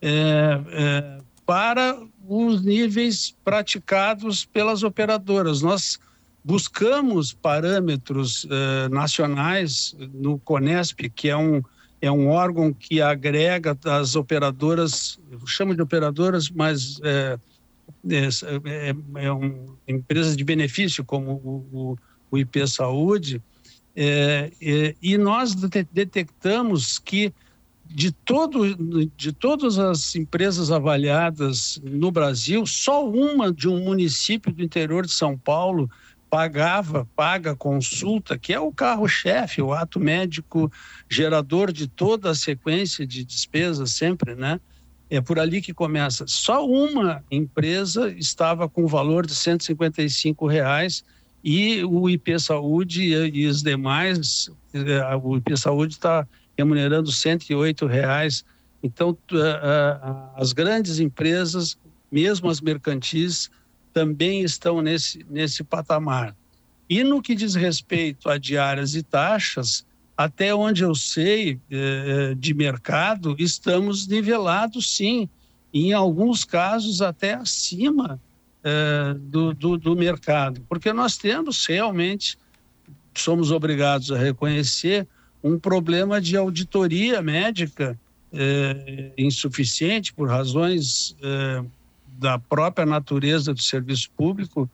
é, 0.02 0.60
é, 0.70 1.18
para 1.46 1.98
os 2.28 2.62
níveis 2.62 3.34
praticados 3.42 4.44
pelas 4.44 4.82
operadoras. 4.82 5.62
Nós 5.62 5.98
buscamos 6.44 7.32
parâmetros 7.32 8.46
é, 8.50 8.88
nacionais 8.90 9.96
no 10.12 10.38
CONESP, 10.38 11.08
que 11.08 11.30
é 11.30 11.36
um, 11.36 11.62
é 12.02 12.10
um 12.10 12.28
órgão 12.28 12.72
que 12.72 13.00
agrega 13.00 13.76
as 13.86 14.14
operadoras, 14.14 15.18
eu 15.30 15.46
chamo 15.46 15.74
de 15.74 15.80
operadoras, 15.80 16.50
mas 16.50 17.00
é, 17.02 17.38
é, 18.10 18.28
é, 18.66 19.94
é 19.94 20.36
de 20.36 20.44
benefício, 20.44 21.02
como 21.02 21.32
o 21.72 21.96
o 22.30 22.38
IP 22.38 22.66
Saúde, 22.66 23.42
é, 23.96 24.52
é, 24.60 24.94
e 25.02 25.18
nós 25.18 25.54
detectamos 25.92 26.98
que 26.98 27.32
de, 27.84 28.12
todo, 28.12 28.76
de 29.16 29.32
todas 29.32 29.78
as 29.78 30.14
empresas 30.14 30.70
avaliadas 30.70 31.80
no 31.82 32.10
Brasil, 32.10 32.66
só 32.66 33.08
uma 33.08 33.52
de 33.52 33.68
um 33.68 33.82
município 33.82 34.52
do 34.52 34.62
interior 34.62 35.06
de 35.06 35.12
São 35.12 35.36
Paulo 35.36 35.90
pagava, 36.30 37.08
paga 37.16 37.56
consulta, 37.56 38.38
que 38.38 38.52
é 38.52 38.60
o 38.60 38.70
carro-chefe, 38.70 39.62
o 39.62 39.72
ato 39.72 39.98
médico 39.98 40.70
gerador 41.08 41.72
de 41.72 41.88
toda 41.88 42.30
a 42.30 42.34
sequência 42.34 43.06
de 43.06 43.24
despesas 43.24 43.92
sempre, 43.92 44.34
né? 44.34 44.60
É 45.10 45.22
por 45.22 45.38
ali 45.38 45.62
que 45.62 45.72
começa. 45.72 46.26
Só 46.26 46.66
uma 46.66 47.24
empresa 47.30 48.10
estava 48.10 48.68
com 48.68 48.84
o 48.84 48.88
valor 48.88 49.26
de 49.26 49.34
155 49.34 50.46
reais 50.46 51.02
e 51.42 51.84
o 51.84 52.08
IP 52.08 52.38
Saúde 52.38 53.14
e, 53.14 53.46
os 53.46 53.62
demais, 53.62 54.50
eh, 54.74 55.16
o 55.22 55.36
IP 55.36 55.56
Saúde 55.56 55.94
está 55.94 56.26
remunerando 56.56 57.10
108 57.12 57.86
reais. 57.86 58.44
Então, 58.82 59.16
as 60.36 60.52
grandes 60.52 60.98
empresas, 60.98 61.78
mesmo 62.10 62.48
as 62.48 62.60
mercantis, 62.60 63.50
também 63.92 64.42
estão 64.42 64.80
nesse, 64.82 65.24
nesse 65.28 65.64
patamar. 65.64 66.34
E 66.88 67.02
no 67.04 67.20
que 67.22 67.34
diz 67.34 67.54
respeito 67.54 68.28
a 68.28 68.38
diárias 68.38 68.94
e 68.94 69.02
taxas, 69.02 69.84
até 70.16 70.54
onde 70.54 70.82
eu 70.82 70.94
sei 70.94 71.60
eh, 71.70 72.34
de 72.36 72.52
mercado, 72.54 73.36
estamos 73.38 74.06
nivelados 74.06 74.96
sim, 74.96 75.28
em 75.72 75.92
alguns 75.92 76.44
casos 76.44 77.00
até 77.00 77.34
acima 77.34 78.20
é, 78.64 79.14
do, 79.14 79.54
do, 79.54 79.76
do 79.76 79.96
mercado, 79.96 80.60
porque 80.68 80.92
nós 80.92 81.16
temos 81.16 81.64
realmente, 81.66 82.38
somos 83.14 83.50
obrigados 83.50 84.10
a 84.10 84.18
reconhecer, 84.18 85.06
um 85.42 85.58
problema 85.58 86.20
de 86.20 86.36
auditoria 86.36 87.22
médica 87.22 87.98
é, 88.32 89.12
insuficiente 89.16 90.12
por 90.12 90.28
razões 90.28 91.16
é, 91.22 91.64
da 92.18 92.38
própria 92.38 92.84
natureza 92.84 93.54
do 93.54 93.62
serviço 93.62 94.10
público 94.16 94.68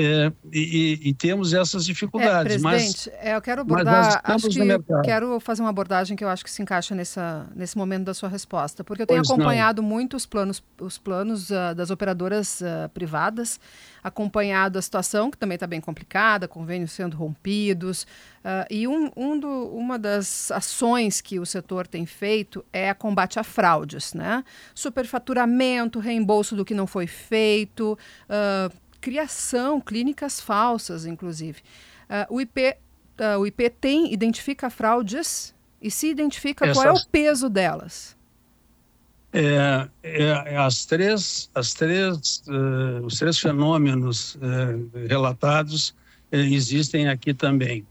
é, 0.00 0.30
e, 0.52 1.00
e, 1.08 1.14
temos 1.14 1.52
essas 1.52 1.84
dificuldades. 1.84 2.54
É, 2.54 2.58
presidente, 2.58 2.62
mas, 2.62 3.08
é, 3.20 3.34
eu 3.34 3.42
quero 3.42 3.62
abordar, 3.62 4.20
acho 4.22 4.48
que 4.48 4.60
quero 5.02 5.40
fazer 5.40 5.62
uma 5.62 5.70
abordagem 5.70 6.16
que 6.16 6.22
eu 6.22 6.28
acho 6.28 6.44
que 6.44 6.50
se 6.50 6.62
encaixa 6.62 6.94
nessa, 6.94 7.48
nesse 7.56 7.76
momento 7.76 8.04
da 8.04 8.14
sua 8.14 8.28
resposta, 8.28 8.84
porque 8.84 9.02
eu 9.02 9.06
tenho 9.06 9.22
pois 9.22 9.30
acompanhado 9.30 9.82
não. 9.82 9.88
muito 9.88 10.16
os 10.16 10.24
planos, 10.24 10.62
os 10.80 10.98
planos 10.98 11.50
uh, 11.50 11.74
das 11.74 11.90
operadoras 11.90 12.60
uh, 12.60 12.88
privadas, 12.90 13.58
acompanhado 14.00 14.78
a 14.78 14.82
situação 14.82 15.32
que 15.32 15.36
também 15.36 15.56
está 15.56 15.66
bem 15.66 15.80
complicada, 15.80 16.46
convênios 16.46 16.92
sendo 16.92 17.16
rompidos, 17.16 18.04
uh, 18.44 18.66
e 18.70 18.86
um, 18.86 19.10
um 19.16 19.36
do, 19.36 19.48
uma 19.74 19.98
das 19.98 20.52
ações 20.52 21.20
que 21.20 21.40
o 21.40 21.46
setor 21.46 21.88
tem 21.88 22.06
feito 22.06 22.64
é 22.72 22.88
a 22.88 22.94
combate 22.94 23.40
a 23.40 23.42
fraudes, 23.42 24.14
né? 24.14 24.44
Superfaturamento, 24.76 25.98
reembolso 25.98 26.54
do 26.54 26.64
que 26.64 26.72
não 26.72 26.86
foi 26.86 27.08
feito, 27.08 27.98
criação, 29.00 29.80
clínicas 29.80 30.40
falsas, 30.40 31.06
inclusive. 31.06 31.60
Uh, 32.08 32.34
o, 32.34 32.40
IP, 32.40 32.70
uh, 32.70 32.74
ah, 33.22 33.38
o 33.38 33.46
IP 33.46 33.70
tem, 33.70 34.12
identifica 34.12 34.70
fraudes 34.70 35.54
e 35.80 35.90
se 35.90 36.08
identifica 36.08 36.64
Essas... 36.66 36.76
qual 36.76 36.96
é 36.96 36.98
o 36.98 37.06
peso 37.10 37.48
delas? 37.48 38.16
É, 39.32 39.88
é, 40.02 40.22
é 40.54 40.56
as 40.56 40.86
três, 40.86 41.50
as 41.54 41.74
três, 41.74 42.42
uh, 42.48 43.04
os 43.04 43.18
três 43.18 43.38
fenômenos 43.38 44.36
uh, 44.36 44.90
relatados 45.06 45.90
uh, 45.90 46.36
existem 46.36 47.08
aqui 47.08 47.34
também. 47.34 47.86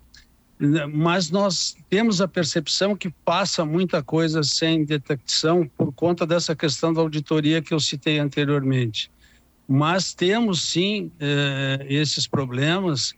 Mas 0.92 1.30
nós 1.30 1.78
temos 1.88 2.20
a 2.20 2.28
percepção 2.28 2.96
que 2.96 3.12
passa 3.24 3.64
muita 3.64 4.02
coisa 4.02 4.42
sem 4.42 4.84
detecção 4.84 5.70
por 5.78 5.94
conta 5.94 6.26
dessa 6.26 6.56
questão 6.56 6.92
da 6.92 7.00
auditoria 7.00 7.62
que 7.62 7.76
eu 7.76 7.80
citei 7.80 8.18
anteriormente 8.18 9.12
mas 9.68 10.14
temos 10.14 10.62
sim 10.62 11.12
eh, 11.20 11.86
esses 11.90 12.28
problemas 12.28 13.14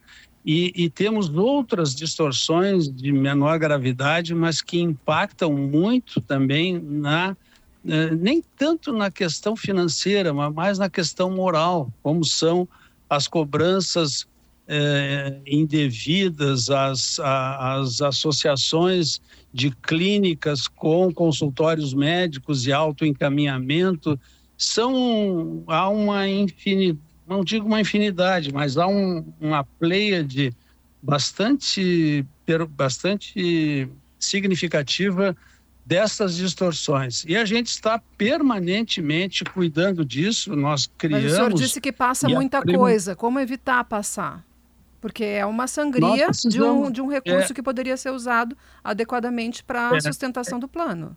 E, 0.45 0.71
e, 0.73 0.89
temos 0.89 1.29
outras 1.29 1.93
distorções 1.93 2.89
de 2.89 3.11
menor 3.11 3.59
gravidade, 3.59 4.33
mas 4.33 4.61
que 4.61 4.79
impactam 4.79 5.51
muito 5.51 6.21
também 6.21 6.79
na 6.79 7.35
eh, 7.85 8.15
nem 8.15 8.43
tanto 8.57 8.91
na 8.91 9.09
questão 9.09 9.55
financeira, 9.55 10.33
mas 10.33 10.53
mais 10.53 10.79
na 10.79 10.89
questão 10.89 11.29
moral, 11.31 11.91
como 12.01 12.25
são 12.25 12.67
as 13.09 13.27
cobranças 13.27 14.27
eh, 14.67 15.39
indevidas, 15.47 16.69
as, 16.69 17.19
as 17.19 18.01
associações 18.01 19.21
de 19.53 19.71
clínicas 19.71 20.67
com 20.67 21.11
consultórios 21.13 21.93
médicos 21.93 22.67
e 22.67 22.71
autoencaminhamento, 22.71 24.19
são 24.59 25.63
há 25.65 25.89
uma 25.89 26.27
infinidade 26.27 27.09
não 27.29 27.43
digo 27.43 27.67
uma 27.67 27.79
infinidade, 27.79 28.51
mas 28.51 28.75
há 28.75 28.87
um, 28.87 29.23
uma 29.39 29.63
pleia 29.63 30.23
de 30.23 30.51
bastante, 30.99 32.25
bastante 32.71 33.87
significativa 34.17 35.37
dessas 35.85 36.35
distorções. 36.35 37.23
E 37.27 37.37
a 37.37 37.45
gente 37.45 37.67
está 37.67 38.01
permanentemente 38.17 39.43
cuidando 39.43 40.03
disso, 40.03 40.55
nós 40.55 40.89
criamos... 40.97 41.23
Mas 41.25 41.33
o 41.33 41.35
senhor 41.35 41.53
disse 41.53 41.79
que 41.79 41.91
passa 41.91 42.27
muita 42.27 42.63
coisa, 42.63 43.15
como 43.15 43.39
evitar 43.39 43.83
passar? 43.83 44.43
Porque 44.99 45.23
é 45.23 45.45
uma 45.45 45.67
sangria 45.67 46.29
de 46.31 46.61
um, 46.61 46.91
de 46.91 46.99
um 46.99 47.07
recurso 47.07 47.53
é, 47.53 47.55
que 47.55 47.61
poderia 47.61 47.95
ser 47.95 48.09
usado 48.09 48.57
adequadamente 48.83 49.63
para 49.63 49.91
a 49.91 49.97
é, 49.97 50.01
sustentação 50.01 50.59
do 50.59 50.67
plano. 50.67 51.15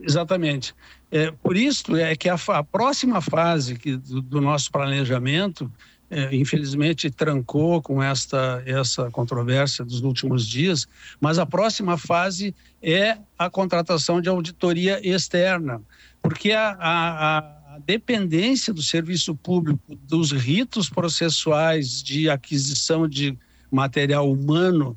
Exatamente. 0.00 0.74
É, 1.10 1.30
por 1.30 1.56
isso 1.56 1.96
é 1.96 2.14
que 2.14 2.28
a, 2.28 2.36
a 2.48 2.64
próxima 2.64 3.20
fase 3.20 3.76
que, 3.76 3.96
do, 3.96 4.20
do 4.20 4.40
nosso 4.40 4.70
planejamento, 4.70 5.70
é, 6.10 6.34
infelizmente 6.36 7.10
trancou 7.10 7.82
com 7.82 8.02
esta 8.02 8.62
essa 8.64 9.10
controvérsia 9.10 9.84
dos 9.84 10.02
últimos 10.02 10.46
dias, 10.46 10.86
mas 11.20 11.38
a 11.38 11.46
próxima 11.46 11.96
fase 11.96 12.54
é 12.82 13.18
a 13.38 13.50
contratação 13.50 14.20
de 14.20 14.28
auditoria 14.28 15.00
externa, 15.06 15.80
porque 16.22 16.52
a, 16.52 16.76
a, 16.78 17.38
a 17.74 17.78
dependência 17.84 18.72
do 18.72 18.82
serviço 18.82 19.34
público 19.34 19.96
dos 20.02 20.30
ritos 20.30 20.88
processuais 20.88 22.02
de 22.02 22.30
aquisição 22.30 23.08
de 23.08 23.36
material 23.70 24.30
humano 24.30 24.96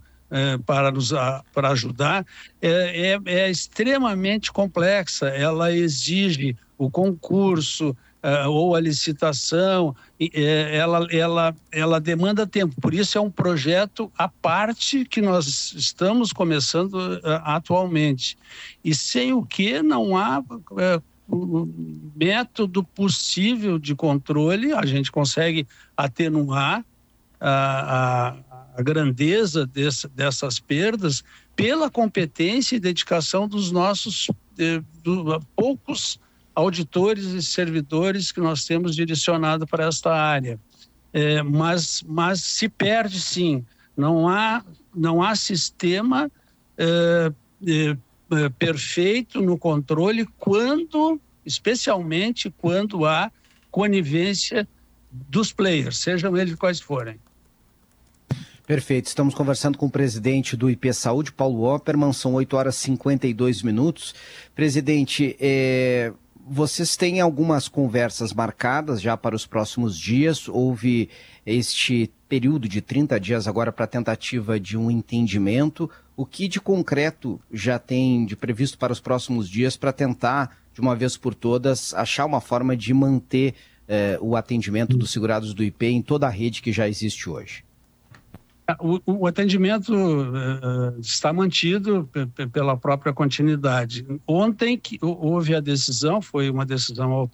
para 0.65 0.91
nos 0.91 1.11
para 1.53 1.69
ajudar 1.69 2.25
é, 2.61 3.13
é, 3.13 3.19
é, 3.25 3.49
extremamente 3.49 4.51
complexa. 4.51 5.27
Ela 5.27 5.71
exige 5.71 6.55
o 6.77 6.89
concurso 6.89 7.95
é, 8.21 8.45
ou 8.47 8.75
a 8.75 8.79
licitação, 8.79 9.95
é, 10.19 10.75
ela, 10.75 11.07
ela, 11.11 11.55
ela 11.71 11.99
demanda 11.99 12.45
tempo. 12.45 12.79
Por 12.81 12.93
isso 12.93 13.17
é 13.17 13.21
um 13.21 13.31
projeto 13.31 14.11
à 14.17 14.27
parte 14.27 15.05
que 15.05 15.21
nós 15.21 15.73
estamos 15.73 16.31
começando 16.33 17.19
atualmente. 17.43 18.37
E 18.83 18.93
sem 18.93 19.33
o 19.33 19.43
que 19.43 19.81
não 19.81 20.17
há 20.17 20.43
método 22.15 22.83
possível 22.83 23.79
de 23.79 23.95
controle, 23.95 24.73
a 24.73 24.85
gente 24.85 25.11
consegue 25.11 25.67
atenuar 25.95 26.83
a, 27.39 28.29
a 28.29 28.49
a 28.79 28.81
grandeza 28.81 29.67
desse, 29.67 30.07
dessas 30.07 30.57
perdas 30.57 31.21
pela 31.53 31.89
competência 31.89 32.77
e 32.77 32.79
dedicação 32.79 33.45
dos 33.45 33.71
nossos 33.71 34.29
do, 35.03 35.37
poucos 35.53 36.17
auditores 36.55 37.25
e 37.25 37.41
servidores 37.41 38.31
que 38.31 38.39
nós 38.39 38.63
temos 38.63 38.95
direcionado 38.95 39.67
para 39.67 39.85
esta 39.85 40.13
área. 40.13 40.57
É, 41.11 41.43
mas, 41.43 42.03
mas 42.07 42.41
se 42.41 42.69
perde 42.69 43.19
sim, 43.19 43.65
não 43.97 44.29
há, 44.29 44.63
não 44.95 45.21
há 45.21 45.35
sistema 45.35 46.31
é, 46.77 47.33
é, 47.67 48.49
perfeito 48.57 49.41
no 49.41 49.57
controle 49.57 50.25
quando, 50.37 51.19
especialmente 51.45 52.49
quando 52.49 53.05
há 53.05 53.29
conivência 53.69 54.65
dos 55.11 55.51
players, 55.51 55.97
sejam 55.97 56.37
eles 56.37 56.55
quais 56.55 56.79
forem. 56.79 57.19
Perfeito. 58.69 59.07
Estamos 59.07 59.33
conversando 59.33 59.79
com 59.79 59.87
o 59.87 59.89
presidente 59.89 60.55
do 60.55 60.69
IP 60.69 60.93
Saúde, 60.93 61.31
Paulo 61.31 61.63
Opperman. 61.63 62.13
São 62.13 62.35
8 62.35 62.55
horas 62.55 62.75
e 62.75 62.81
52 62.81 63.63
minutos. 63.63 64.13
Presidente, 64.53 65.35
é, 65.39 66.13
vocês 66.47 66.95
têm 66.95 67.19
algumas 67.19 67.67
conversas 67.67 68.31
marcadas 68.31 69.01
já 69.01 69.17
para 69.17 69.35
os 69.35 69.47
próximos 69.47 69.97
dias. 69.97 70.47
Houve 70.47 71.09
este 71.43 72.11
período 72.27 72.69
de 72.69 72.79
30 72.79 73.19
dias 73.19 73.47
agora 73.47 73.71
para 73.71 73.87
tentativa 73.87 74.59
de 74.59 74.77
um 74.77 74.91
entendimento. 74.91 75.89
O 76.15 76.23
que 76.23 76.47
de 76.47 76.61
concreto 76.61 77.41
já 77.51 77.79
tem 77.79 78.23
de 78.23 78.35
previsto 78.35 78.77
para 78.77 78.93
os 78.93 78.99
próximos 78.99 79.49
dias 79.49 79.75
para 79.75 79.91
tentar, 79.91 80.55
de 80.75 80.79
uma 80.79 80.95
vez 80.95 81.17
por 81.17 81.33
todas, 81.33 81.91
achar 81.95 82.23
uma 82.23 82.39
forma 82.39 82.77
de 82.77 82.93
manter 82.93 83.55
eh, 83.87 84.19
o 84.21 84.35
atendimento 84.35 84.95
dos 84.95 85.09
segurados 85.09 85.55
do 85.55 85.63
IP 85.63 85.87
em 85.87 86.03
toda 86.03 86.27
a 86.27 86.29
rede 86.29 86.61
que 86.61 86.71
já 86.71 86.87
existe 86.87 87.27
hoje? 87.27 87.67
O, 88.79 89.21
o 89.21 89.27
atendimento 89.27 89.93
uh, 89.93 90.99
está 90.99 91.33
mantido 91.33 92.09
pela 92.51 92.77
própria 92.77 93.13
continuidade. 93.13 94.05
Ontem 94.27 94.77
que 94.77 94.99
houve 95.01 95.55
a 95.55 95.59
decisão, 95.59 96.21
foi 96.21 96.49
uma 96.49 96.65
decisão 96.65 97.29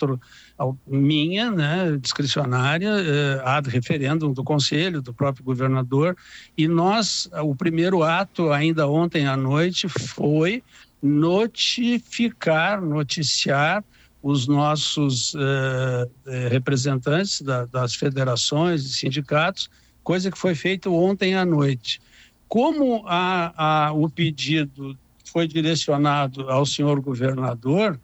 minha, 0.88 1.52
né, 1.52 1.98
discricionária, 2.00 2.92
uh, 2.92 3.48
ad 3.48 3.70
referêndum 3.70 4.32
do 4.32 4.44
Conselho, 4.44 5.02
do 5.02 5.14
próprio 5.14 5.44
governador, 5.44 6.16
e 6.58 6.68
nós, 6.68 7.30
o 7.44 7.56
primeiro 7.56 8.04
ato, 8.04 8.52
ainda 8.52 8.88
ontem 8.88 9.28
à 9.28 9.36
noite, 9.36 9.90
foi 9.90 10.64
notificar, 11.02 12.82
noticiar 12.82 13.84
os 14.24 14.48
nossos 14.48 15.34
uh, 15.34 16.10
representantes 16.50 17.42
da, 17.42 17.66
das 17.66 17.94
federações 17.96 18.84
e 18.84 18.90
sindicatos 18.90 19.70
coisa 20.06 20.32
que 20.32 20.38
foi 20.38 20.54
feita 20.54 20.90
ontem 20.90 21.36
à 21.36 21.44
noite. 21.44 22.00
Como 22.48 23.04
a, 23.08 23.88
a, 23.88 23.92
o 23.92 24.08
pedido 24.08 24.96
foi 25.26 25.48
direcionado 25.48 26.48
ao 26.50 26.66
senhor 26.66 27.02
governador, 27.02 28.00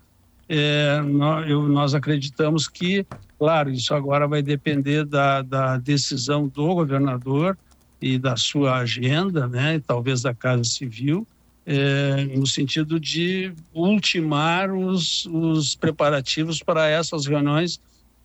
é, 0.49 0.99
nós, 1.01 1.49
eu, 1.49 1.69
nós, 1.69 1.93
acreditamos 1.93 2.67
que, 2.67 3.05
claro, 3.37 3.69
isso 3.69 3.93
agora 3.93 4.27
vai 4.27 4.41
depender 4.41 5.05
da, 5.05 5.43
da 5.43 5.77
decisão 5.77 6.47
do 6.47 6.75
governador 6.75 7.57
e 8.01 8.17
da 8.17 8.35
sua 8.35 8.79
agenda, 8.79 9.47
né, 9.47 9.79
talvez 9.85 10.23
da 10.23 10.33
Casa 10.33 10.63
Civil, 10.63 11.25
é, 11.65 12.25
no 12.35 12.47
sentido 12.47 12.99
de 12.99 13.53
ultimar 13.73 14.71
os, 14.71 15.27
os 15.27 15.75
preparativos 15.75 16.63
para 16.63 16.89
essas 16.89 17.27
reuniões 17.27 17.79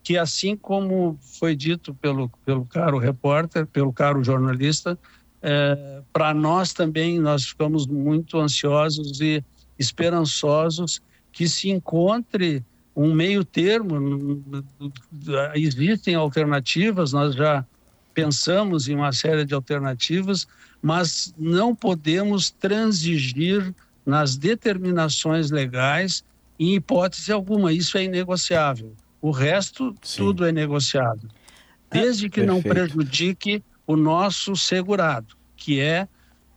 que 0.07 0.17
assim 0.17 0.55
como 0.55 1.19
foi 1.37 1.53
dito 1.53 1.93
pelo, 1.93 2.29
pelo 2.45 2.63
caro 2.63 2.97
repórter, 2.97 3.67
pelo 3.67 3.91
caro 3.91 4.23
jornalista, 4.23 4.97
é, 5.41 6.01
para 6.13 6.33
nós 6.33 6.71
também, 6.71 7.19
nós 7.19 7.43
ficamos 7.43 7.85
muito 7.85 8.39
ansiosos 8.39 9.19
e 9.19 9.43
esperançosos 9.77 11.01
que 11.29 11.45
se 11.45 11.69
encontre 11.69 12.63
um 12.95 13.13
meio 13.13 13.43
termo. 13.43 14.41
Existem 15.55 16.15
alternativas, 16.15 17.11
nós 17.11 17.35
já 17.35 17.65
pensamos 18.13 18.87
em 18.87 18.95
uma 18.95 19.11
série 19.11 19.43
de 19.43 19.53
alternativas, 19.53 20.47
mas 20.81 21.33
não 21.37 21.75
podemos 21.75 22.49
transigir 22.49 23.75
nas 24.05 24.37
determinações 24.37 25.51
legais 25.51 26.23
em 26.57 26.75
hipótese 26.75 27.29
alguma, 27.29 27.73
isso 27.73 27.97
é 27.97 28.05
inegociável. 28.05 28.95
O 29.21 29.31
resto, 29.31 29.95
Sim. 30.01 30.17
tudo 30.17 30.45
é 30.45 30.51
negociado. 30.51 31.27
Desde 31.89 32.29
que 32.29 32.43
não 32.43 32.61
prejudique 32.61 33.63
o 33.85 33.95
nosso 33.95 34.55
segurado, 34.55 35.35
que 35.55 35.79
é 35.79 36.07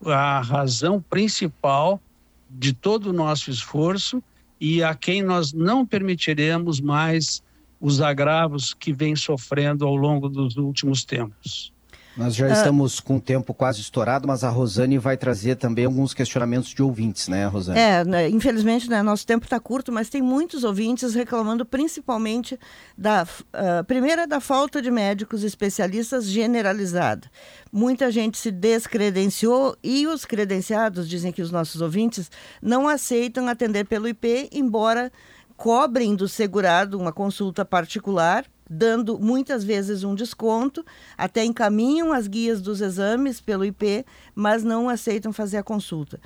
a 0.04 0.40
razão 0.40 1.00
principal 1.00 2.00
de 2.48 2.72
todo 2.72 3.10
o 3.10 3.12
nosso 3.12 3.50
esforço 3.50 4.22
e 4.60 4.82
a 4.82 4.94
quem 4.94 5.22
nós 5.22 5.52
não 5.52 5.86
permitiremos 5.86 6.80
mais 6.80 7.42
os 7.80 8.00
agravos 8.00 8.74
que 8.74 8.92
vem 8.92 9.16
sofrendo 9.16 9.86
ao 9.86 9.96
longo 9.96 10.28
dos 10.28 10.56
últimos 10.56 11.04
tempos. 11.04 11.72
Nós 12.16 12.34
já 12.34 12.46
ah. 12.46 12.52
estamos 12.52 12.98
com 12.98 13.16
o 13.16 13.20
tempo 13.20 13.54
quase 13.54 13.80
estourado, 13.80 14.26
mas 14.26 14.42
a 14.42 14.48
Rosane 14.48 14.98
vai 14.98 15.16
trazer 15.16 15.56
também 15.56 15.84
alguns 15.84 16.12
questionamentos 16.12 16.70
de 16.70 16.82
ouvintes, 16.82 17.28
né, 17.28 17.46
Rosane? 17.46 17.78
É, 17.78 18.04
né, 18.04 18.28
infelizmente, 18.28 18.90
né, 18.90 19.00
nosso 19.02 19.26
tempo 19.26 19.44
está 19.44 19.60
curto, 19.60 19.92
mas 19.92 20.08
tem 20.08 20.20
muitos 20.20 20.64
ouvintes 20.64 21.14
reclamando 21.14 21.64
principalmente 21.64 22.58
da 22.98 23.22
uh, 23.22 23.84
primeira 23.84 24.26
da 24.26 24.40
falta 24.40 24.82
de 24.82 24.90
médicos 24.90 25.44
especialistas 25.44 26.26
generalizada. 26.26 27.30
Muita 27.72 28.10
gente 28.10 28.38
se 28.38 28.50
descredenciou 28.50 29.76
e 29.82 30.06
os 30.06 30.24
credenciados, 30.24 31.08
dizem 31.08 31.30
que 31.32 31.42
os 31.42 31.52
nossos 31.52 31.80
ouvintes, 31.80 32.30
não 32.60 32.88
aceitam 32.88 33.46
atender 33.48 33.86
pelo 33.86 34.08
IP, 34.08 34.50
embora 34.52 35.12
cobrem 35.56 36.16
do 36.16 36.26
segurado 36.26 36.98
uma 36.98 37.12
consulta 37.12 37.64
particular 37.64 38.44
dando 38.70 39.18
muitas 39.18 39.64
vezes 39.64 40.04
um 40.04 40.14
desconto, 40.14 40.86
até 41.18 41.44
encaminham 41.44 42.12
as 42.12 42.28
guias 42.28 42.62
dos 42.62 42.80
exames 42.80 43.40
pelo 43.40 43.64
IP, 43.64 44.06
mas 44.32 44.62
não 44.62 44.88
aceitam 44.88 45.32
fazer 45.32 45.56
a 45.56 45.62
consulta. 45.64 46.20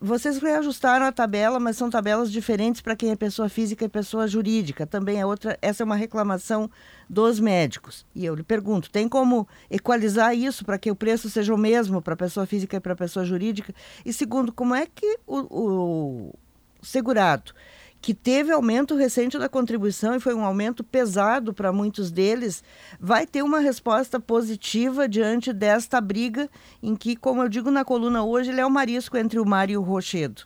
Vocês 0.00 0.38
reajustaram 0.38 1.04
a 1.04 1.10
tabela, 1.10 1.58
mas 1.58 1.76
são 1.76 1.90
tabelas 1.90 2.30
diferentes 2.30 2.80
para 2.80 2.94
quem 2.94 3.10
é 3.10 3.16
pessoa 3.16 3.48
física 3.48 3.84
e 3.84 3.88
pessoa 3.88 4.28
jurídica. 4.28 4.86
Também 4.86 5.20
é 5.20 5.26
outra, 5.26 5.58
essa 5.60 5.82
é 5.82 5.84
uma 5.84 5.96
reclamação 5.96 6.70
dos 7.10 7.40
médicos. 7.40 8.06
E 8.14 8.24
eu 8.24 8.36
lhe 8.36 8.44
pergunto, 8.44 8.88
tem 8.88 9.08
como 9.08 9.48
equalizar 9.68 10.36
isso 10.36 10.64
para 10.64 10.78
que 10.78 10.88
o 10.88 10.94
preço 10.94 11.28
seja 11.28 11.52
o 11.52 11.58
mesmo 11.58 12.00
para 12.00 12.14
pessoa 12.14 12.46
física 12.46 12.76
e 12.76 12.80
para 12.80 12.94
pessoa 12.94 13.24
jurídica? 13.24 13.74
E 14.06 14.12
segundo, 14.12 14.52
como 14.52 14.72
é 14.72 14.86
que 14.86 15.18
o, 15.26 15.38
o 15.50 16.34
segurado 16.80 17.52
que 18.02 18.12
teve 18.12 18.50
aumento 18.50 18.96
recente 18.96 19.38
da 19.38 19.48
contribuição 19.48 20.16
e 20.16 20.20
foi 20.20 20.34
um 20.34 20.44
aumento 20.44 20.82
pesado 20.82 21.54
para 21.54 21.72
muitos 21.72 22.10
deles, 22.10 22.64
vai 22.98 23.24
ter 23.24 23.42
uma 23.42 23.60
resposta 23.60 24.18
positiva 24.18 25.08
diante 25.08 25.52
desta 25.52 26.00
briga 26.00 26.50
em 26.82 26.96
que, 26.96 27.14
como 27.14 27.40
eu 27.42 27.48
digo 27.48 27.70
na 27.70 27.84
coluna 27.84 28.24
hoje, 28.24 28.50
ele 28.50 28.60
é 28.60 28.66
o 28.66 28.70
marisco 28.70 29.16
entre 29.16 29.38
o 29.38 29.46
mar 29.46 29.70
e 29.70 29.76
o 29.76 29.82
rochedo. 29.82 30.42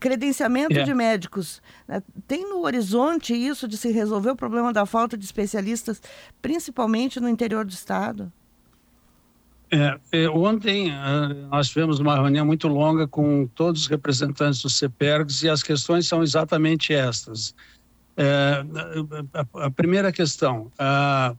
Credenciamento 0.00 0.76
é. 0.76 0.82
de 0.82 0.92
médicos. 0.92 1.62
Né? 1.86 2.02
Tem 2.26 2.42
no 2.42 2.64
horizonte 2.64 3.32
isso 3.32 3.68
de 3.68 3.76
se 3.76 3.92
resolver 3.92 4.30
o 4.30 4.36
problema 4.36 4.72
da 4.72 4.84
falta 4.84 5.16
de 5.16 5.24
especialistas, 5.24 6.02
principalmente 6.42 7.20
no 7.20 7.28
interior 7.28 7.64
do 7.64 7.70
estado? 7.70 8.32
É, 9.70 9.98
é, 10.12 10.30
ontem 10.30 10.90
uh, 10.90 11.48
nós 11.50 11.68
tivemos 11.68 11.98
uma 11.98 12.14
reunião 12.14 12.46
muito 12.46 12.68
longa 12.68 13.06
com 13.06 13.48
todos 13.48 13.82
os 13.82 13.86
representantes 13.88 14.62
do 14.62 14.70
CEPERGS 14.70 15.42
e 15.42 15.48
as 15.48 15.62
questões 15.62 16.06
são 16.06 16.22
exatamente 16.22 16.94
estas. 16.94 17.54
É, 18.16 18.64
a, 19.34 19.64
a, 19.66 19.70
primeira 19.70 20.12
questão, 20.12 20.70
uh, 20.80 21.36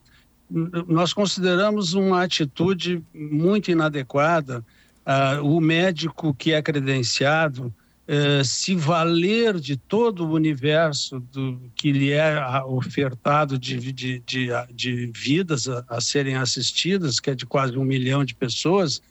nós 0.87 1.13
consideramos 1.13 1.93
uma 1.93 2.23
atitude 2.23 3.01
muito 3.13 3.71
inadequada 3.71 4.63
uh, 5.05 5.43
o 5.43 5.61
médico 5.61 6.33
que 6.33 6.51
é 6.51 6.61
credenciado 6.61 7.73
eh, 8.07 8.41
se 8.41 8.73
valer 8.73 9.59
de 9.59 9.75
todo 9.75 10.25
o 10.25 10.31
universo 10.31 11.19
do 11.19 11.59
que 11.75 11.91
lhe 11.91 12.11
é 12.11 12.41
ofertado 12.63 13.59
de, 13.59 13.91
de, 13.91 14.19
de, 14.19 14.49
de 14.73 15.11
vidas 15.13 15.67
a, 15.67 15.83
a, 15.89 15.99
serem 15.99 16.35
assistidas, 16.35 17.19
que 17.19 17.31
é 17.31 17.35
de 17.35 17.45
quase 17.45 17.77
um 17.77 17.83
milhão 17.83 18.23
de 18.23 18.33
pessoas, 18.33 19.01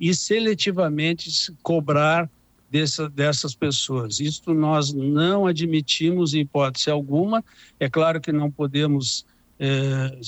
e 0.00 0.14
seletivamente 0.14 1.52
cobrar 1.62 2.30
dessa, 2.70 3.06
dessas 3.10 3.54
pessoas. 3.54 4.18
Isto 4.18 4.54
nós 4.54 4.94
não 4.94 5.46
admitimos 5.46 6.32
em 6.32 6.40
hipótese 6.40 6.90
alguma. 6.90 7.44
É 7.78 7.86
claro 7.86 8.18
que 8.18 8.32
não 8.32 8.50
podemos 8.50 9.26
é, 9.58 10.18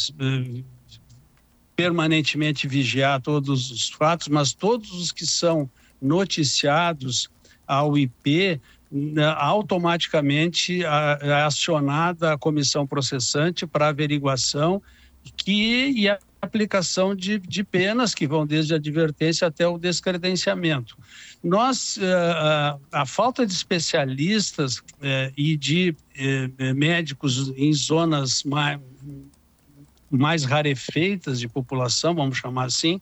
permanentemente 1.74 2.68
vigiar 2.68 3.22
todos 3.22 3.70
os 3.70 3.88
fatos, 3.88 4.28
mas 4.28 4.52
todos 4.52 4.92
os 4.92 5.10
que 5.10 5.24
são 5.24 5.70
noticiados 6.02 7.30
ao 7.70 7.96
IP, 7.96 8.60
né, 8.90 9.24
automaticamente 9.36 10.82
é 10.84 11.32
acionada 11.42 12.32
a 12.32 12.38
comissão 12.38 12.84
processante 12.84 13.64
para 13.64 13.88
averiguação 13.88 14.82
que, 15.36 15.92
e 15.96 16.08
a 16.08 16.18
aplicação 16.42 17.14
de, 17.14 17.38
de 17.38 17.62
penas 17.62 18.14
que 18.14 18.26
vão 18.26 18.44
desde 18.44 18.72
a 18.72 18.76
advertência 18.76 19.46
até 19.46 19.66
o 19.68 19.78
descredenciamento. 19.78 20.98
Nós, 21.44 21.98
a, 22.00 22.04
eh, 22.04 22.78
eh, 22.92 22.98
a 22.98 23.06
falta 23.06 23.46
de 23.46 23.52
especialistas 23.52 24.82
eh, 25.00 25.32
e 25.36 25.56
de 25.56 25.94
médicos 26.74 27.52
em 27.56 27.72
zonas 27.72 28.42
mais, 28.42 28.80
mais 30.10 30.44
rarefeitas 30.44 31.38
de 31.38 31.46
população, 31.46 32.14
vamos 32.14 32.38
chamar 32.38 32.64
assim, 32.64 33.00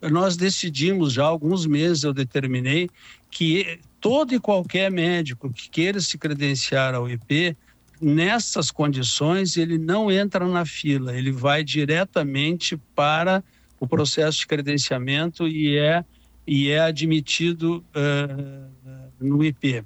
nós 0.00 0.36
decidimos 0.36 1.12
já 1.12 1.24
há 1.24 1.28
alguns 1.28 1.66
meses, 1.66 2.04
eu 2.04 2.12
determinei, 2.12 2.88
que 3.30 3.80
todo 4.06 4.32
e 4.32 4.38
qualquer 4.38 4.88
médico 4.88 5.52
que 5.52 5.68
queira 5.68 6.00
se 6.00 6.16
credenciar 6.16 6.94
ao 6.94 7.10
IP, 7.10 7.56
nessas 8.00 8.70
condições, 8.70 9.56
ele 9.56 9.78
não 9.78 10.12
entra 10.12 10.46
na 10.46 10.64
fila, 10.64 11.12
ele 11.12 11.32
vai 11.32 11.64
diretamente 11.64 12.76
para 12.94 13.42
o 13.80 13.88
processo 13.88 14.38
de 14.38 14.46
credenciamento 14.46 15.48
e 15.48 15.76
é, 15.76 16.04
e 16.46 16.68
é 16.68 16.78
admitido 16.78 17.84
uh, 17.96 19.02
no 19.20 19.42
IP. 19.44 19.82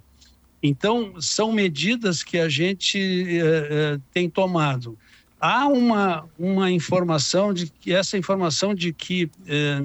Então, 0.62 1.18
são 1.18 1.50
medidas 1.50 2.22
que 2.22 2.38
a 2.38 2.48
gente 2.50 2.98
uh, 2.98 4.02
tem 4.12 4.28
tomado. 4.28 4.98
Há 5.40 5.66
uma, 5.66 6.28
uma 6.38 6.70
informação 6.70 7.54
de 7.54 7.70
que 7.70 7.94
essa 7.94 8.18
informação 8.18 8.74
de 8.74 8.92
que 8.92 9.30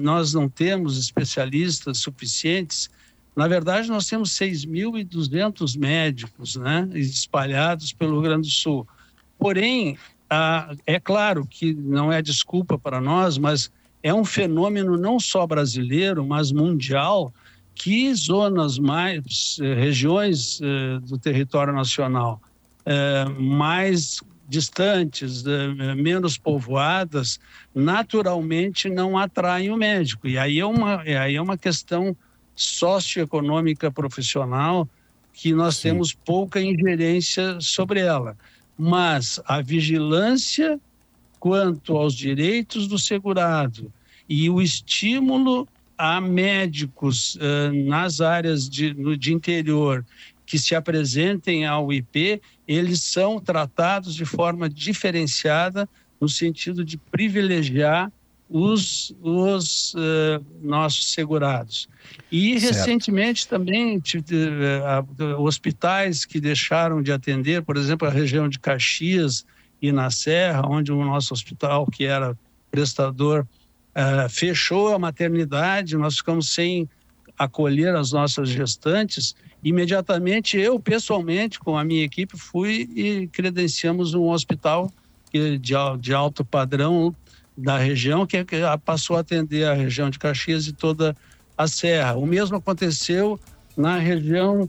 nós 0.02 0.34
não 0.34 0.50
temos 0.50 0.98
especialistas 0.98 1.96
suficientes 1.96 2.90
na 3.36 3.46
verdade, 3.46 3.88
nós 3.90 4.06
temos 4.06 4.30
6.200 4.30 5.78
médicos 5.78 6.56
né, 6.56 6.88
espalhados 6.94 7.92
pelo 7.92 8.12
Rio 8.12 8.22
Grande 8.22 8.48
do 8.48 8.52
Sul. 8.52 8.88
Porém, 9.38 9.98
ah, 10.30 10.74
é 10.86 10.98
claro 10.98 11.46
que 11.46 11.74
não 11.74 12.10
é 12.10 12.22
desculpa 12.22 12.78
para 12.78 12.98
nós, 12.98 13.36
mas 13.36 13.70
é 14.02 14.14
um 14.14 14.24
fenômeno 14.24 14.96
não 14.96 15.20
só 15.20 15.46
brasileiro, 15.46 16.24
mas 16.24 16.50
mundial, 16.50 17.30
que 17.74 18.14
zonas 18.14 18.78
mais, 18.78 19.58
eh, 19.60 19.74
regiões 19.74 20.58
eh, 20.62 20.98
do 21.02 21.18
território 21.18 21.74
nacional 21.74 22.40
eh, 22.86 23.26
mais 23.38 24.22
distantes, 24.48 25.44
eh, 25.44 25.94
menos 25.94 26.38
povoadas, 26.38 27.38
naturalmente 27.74 28.88
não 28.88 29.18
atraem 29.18 29.70
o 29.70 29.76
médico. 29.76 30.26
E 30.26 30.38
aí 30.38 30.58
é 30.58 30.64
uma, 30.64 31.02
aí 31.02 31.34
é 31.36 31.42
uma 31.42 31.58
questão 31.58 32.16
socioeconômica 32.56 33.90
profissional 33.90 34.88
que 35.32 35.52
nós 35.52 35.76
Sim. 35.76 35.90
temos 35.90 36.14
pouca 36.14 36.60
ingerência 36.60 37.60
sobre 37.60 38.00
ela. 38.00 38.36
Mas 38.76 39.38
a 39.44 39.60
vigilância 39.60 40.80
quanto 41.38 41.96
aos 41.96 42.14
direitos 42.14 42.88
do 42.88 42.98
segurado 42.98 43.92
e 44.28 44.48
o 44.50 44.60
estímulo 44.60 45.68
a 45.96 46.20
médicos 46.20 47.36
uh, 47.36 47.72
nas 47.86 48.20
áreas 48.20 48.68
de, 48.68 48.92
no, 48.94 49.16
de 49.16 49.32
interior 49.32 50.04
que 50.44 50.58
se 50.58 50.74
apresentem 50.74 51.66
ao 51.66 51.92
IP, 51.92 52.40
eles 52.66 53.02
são 53.02 53.40
tratados 53.40 54.14
de 54.14 54.24
forma 54.24 54.68
diferenciada 54.68 55.88
no 56.20 56.28
sentido 56.28 56.84
de 56.84 56.96
privilegiar 56.96 58.10
os, 58.48 59.12
os 59.20 59.94
uh, 59.94 60.44
nossos 60.62 61.12
segurados. 61.12 61.88
E 62.30 62.60
certo. 62.60 62.74
recentemente 62.74 63.48
também 63.48 63.98
uh, 63.98 65.42
hospitais 65.42 66.24
que 66.24 66.40
deixaram 66.40 67.02
de 67.02 67.12
atender, 67.12 67.62
por 67.62 67.76
exemplo, 67.76 68.06
a 68.06 68.10
região 68.10 68.48
de 68.48 68.58
Caxias 68.58 69.44
e 69.82 69.90
na 69.90 70.10
Serra, 70.10 70.62
onde 70.66 70.92
o 70.92 71.04
nosso 71.04 71.34
hospital, 71.34 71.86
que 71.86 72.04
era 72.04 72.38
prestador, 72.70 73.46
uh, 73.96 74.28
fechou 74.28 74.94
a 74.94 74.98
maternidade, 74.98 75.96
nós 75.96 76.18
ficamos 76.18 76.54
sem 76.54 76.88
acolher 77.38 77.94
as 77.96 78.12
nossas 78.12 78.48
gestantes. 78.48 79.34
Imediatamente, 79.62 80.56
eu 80.56 80.78
pessoalmente, 80.78 81.58
com 81.58 81.76
a 81.76 81.84
minha 81.84 82.04
equipe, 82.04 82.38
fui 82.38 82.88
e 82.94 83.26
credenciamos 83.26 84.14
um 84.14 84.30
hospital 84.30 84.90
de, 85.32 85.58
de 85.98 86.14
alto 86.14 86.44
padrão 86.44 87.14
da 87.56 87.78
região, 87.78 88.26
que 88.26 88.44
passou 88.84 89.16
a 89.16 89.20
atender 89.20 89.64
a 89.64 89.74
região 89.74 90.10
de 90.10 90.18
Caxias 90.18 90.66
e 90.66 90.72
toda 90.72 91.16
a 91.56 91.66
Serra. 91.66 92.14
O 92.14 92.26
mesmo 92.26 92.56
aconteceu 92.56 93.40
na 93.76 93.98
região 93.98 94.68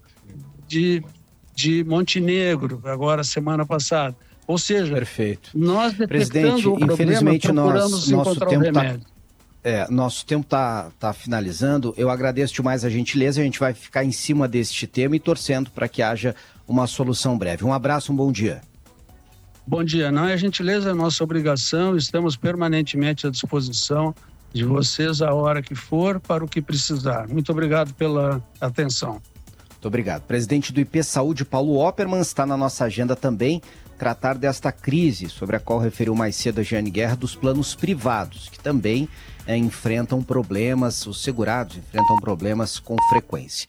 de, 0.68 1.04
de 1.54 1.84
Montenegro, 1.84 2.82
agora 2.86 3.24
semana 3.24 3.66
passada. 3.66 4.16
Ou 4.46 4.58
seja, 4.58 4.94
Perfeito. 4.94 5.50
nós 5.54 5.94
Presidente, 5.94 6.68
o 6.68 6.78
infelizmente 6.80 7.52
nós, 7.52 8.08
nosso 8.08 8.40
tempo 8.46 8.66
está 8.66 8.96
é, 9.64 9.86
nosso 9.92 10.26
tempo 10.26 10.44
está 10.44 10.90
tá 10.98 11.12
finalizando. 11.12 11.94
Eu 11.98 12.10
agradeço 12.10 12.54
demais 12.54 12.86
a 12.86 12.90
gentileza. 12.90 13.42
A 13.42 13.44
gente 13.44 13.60
vai 13.60 13.74
ficar 13.74 14.06
em 14.06 14.14
cima 14.14 14.48
deste 14.48 14.88
tema 14.88 15.18
e 15.18 15.20
torcendo 15.20 15.70
para 15.72 15.90
que 15.90 16.02
haja 16.02 16.34
uma 16.66 16.88
solução 16.88 17.38
breve. 17.38 17.66
Um 17.66 17.74
abraço, 17.74 18.14
um 18.14 18.16
bom 18.16 18.32
dia. 18.32 18.62
Bom 19.70 19.84
dia. 19.84 20.10
Não 20.10 20.26
é 20.26 20.38
gentileza, 20.38 20.92
é 20.92 20.94
nossa 20.94 21.22
obrigação. 21.22 21.98
Estamos 21.98 22.38
permanentemente 22.38 23.28
à 23.28 23.30
disposição 23.30 24.16
de 24.54 24.64
vocês 24.64 25.22
a 25.22 25.34
hora 25.34 25.62
que 25.62 25.76
for 25.76 26.22
para 26.22 26.42
o 26.42 26.48
que 26.48 26.62
precisar. 26.62 27.28
Muito 27.28 27.52
obrigado 27.52 27.94
pela 27.94 28.42
atenção. 28.62 29.22
Muito 29.72 29.86
obrigado. 29.86 30.22
Presidente 30.22 30.72
do 30.72 30.80
IP 30.80 31.04
Saúde, 31.04 31.44
Paulo 31.44 31.86
Opperman, 31.86 32.22
está 32.22 32.46
na 32.46 32.56
nossa 32.56 32.86
agenda 32.86 33.14
também 33.14 33.62
tratar 33.98 34.38
desta 34.38 34.72
crise 34.72 35.28
sobre 35.28 35.58
a 35.58 35.60
qual 35.60 35.80
referiu 35.80 36.16
mais 36.16 36.38
cedo 36.38 36.62
a 36.62 36.64
Jeane 36.64 36.90
Guerra 36.90 37.18
dos 37.18 37.36
planos 37.36 37.76
privados, 37.76 38.48
que 38.48 38.60
também 38.60 39.10
é, 39.46 39.58
enfrentam 39.58 40.24
problemas, 40.24 41.06
os 41.06 41.22
segurados 41.22 41.76
enfrentam 41.76 42.16
problemas 42.18 42.80
com 42.80 42.96
frequência. 43.10 43.68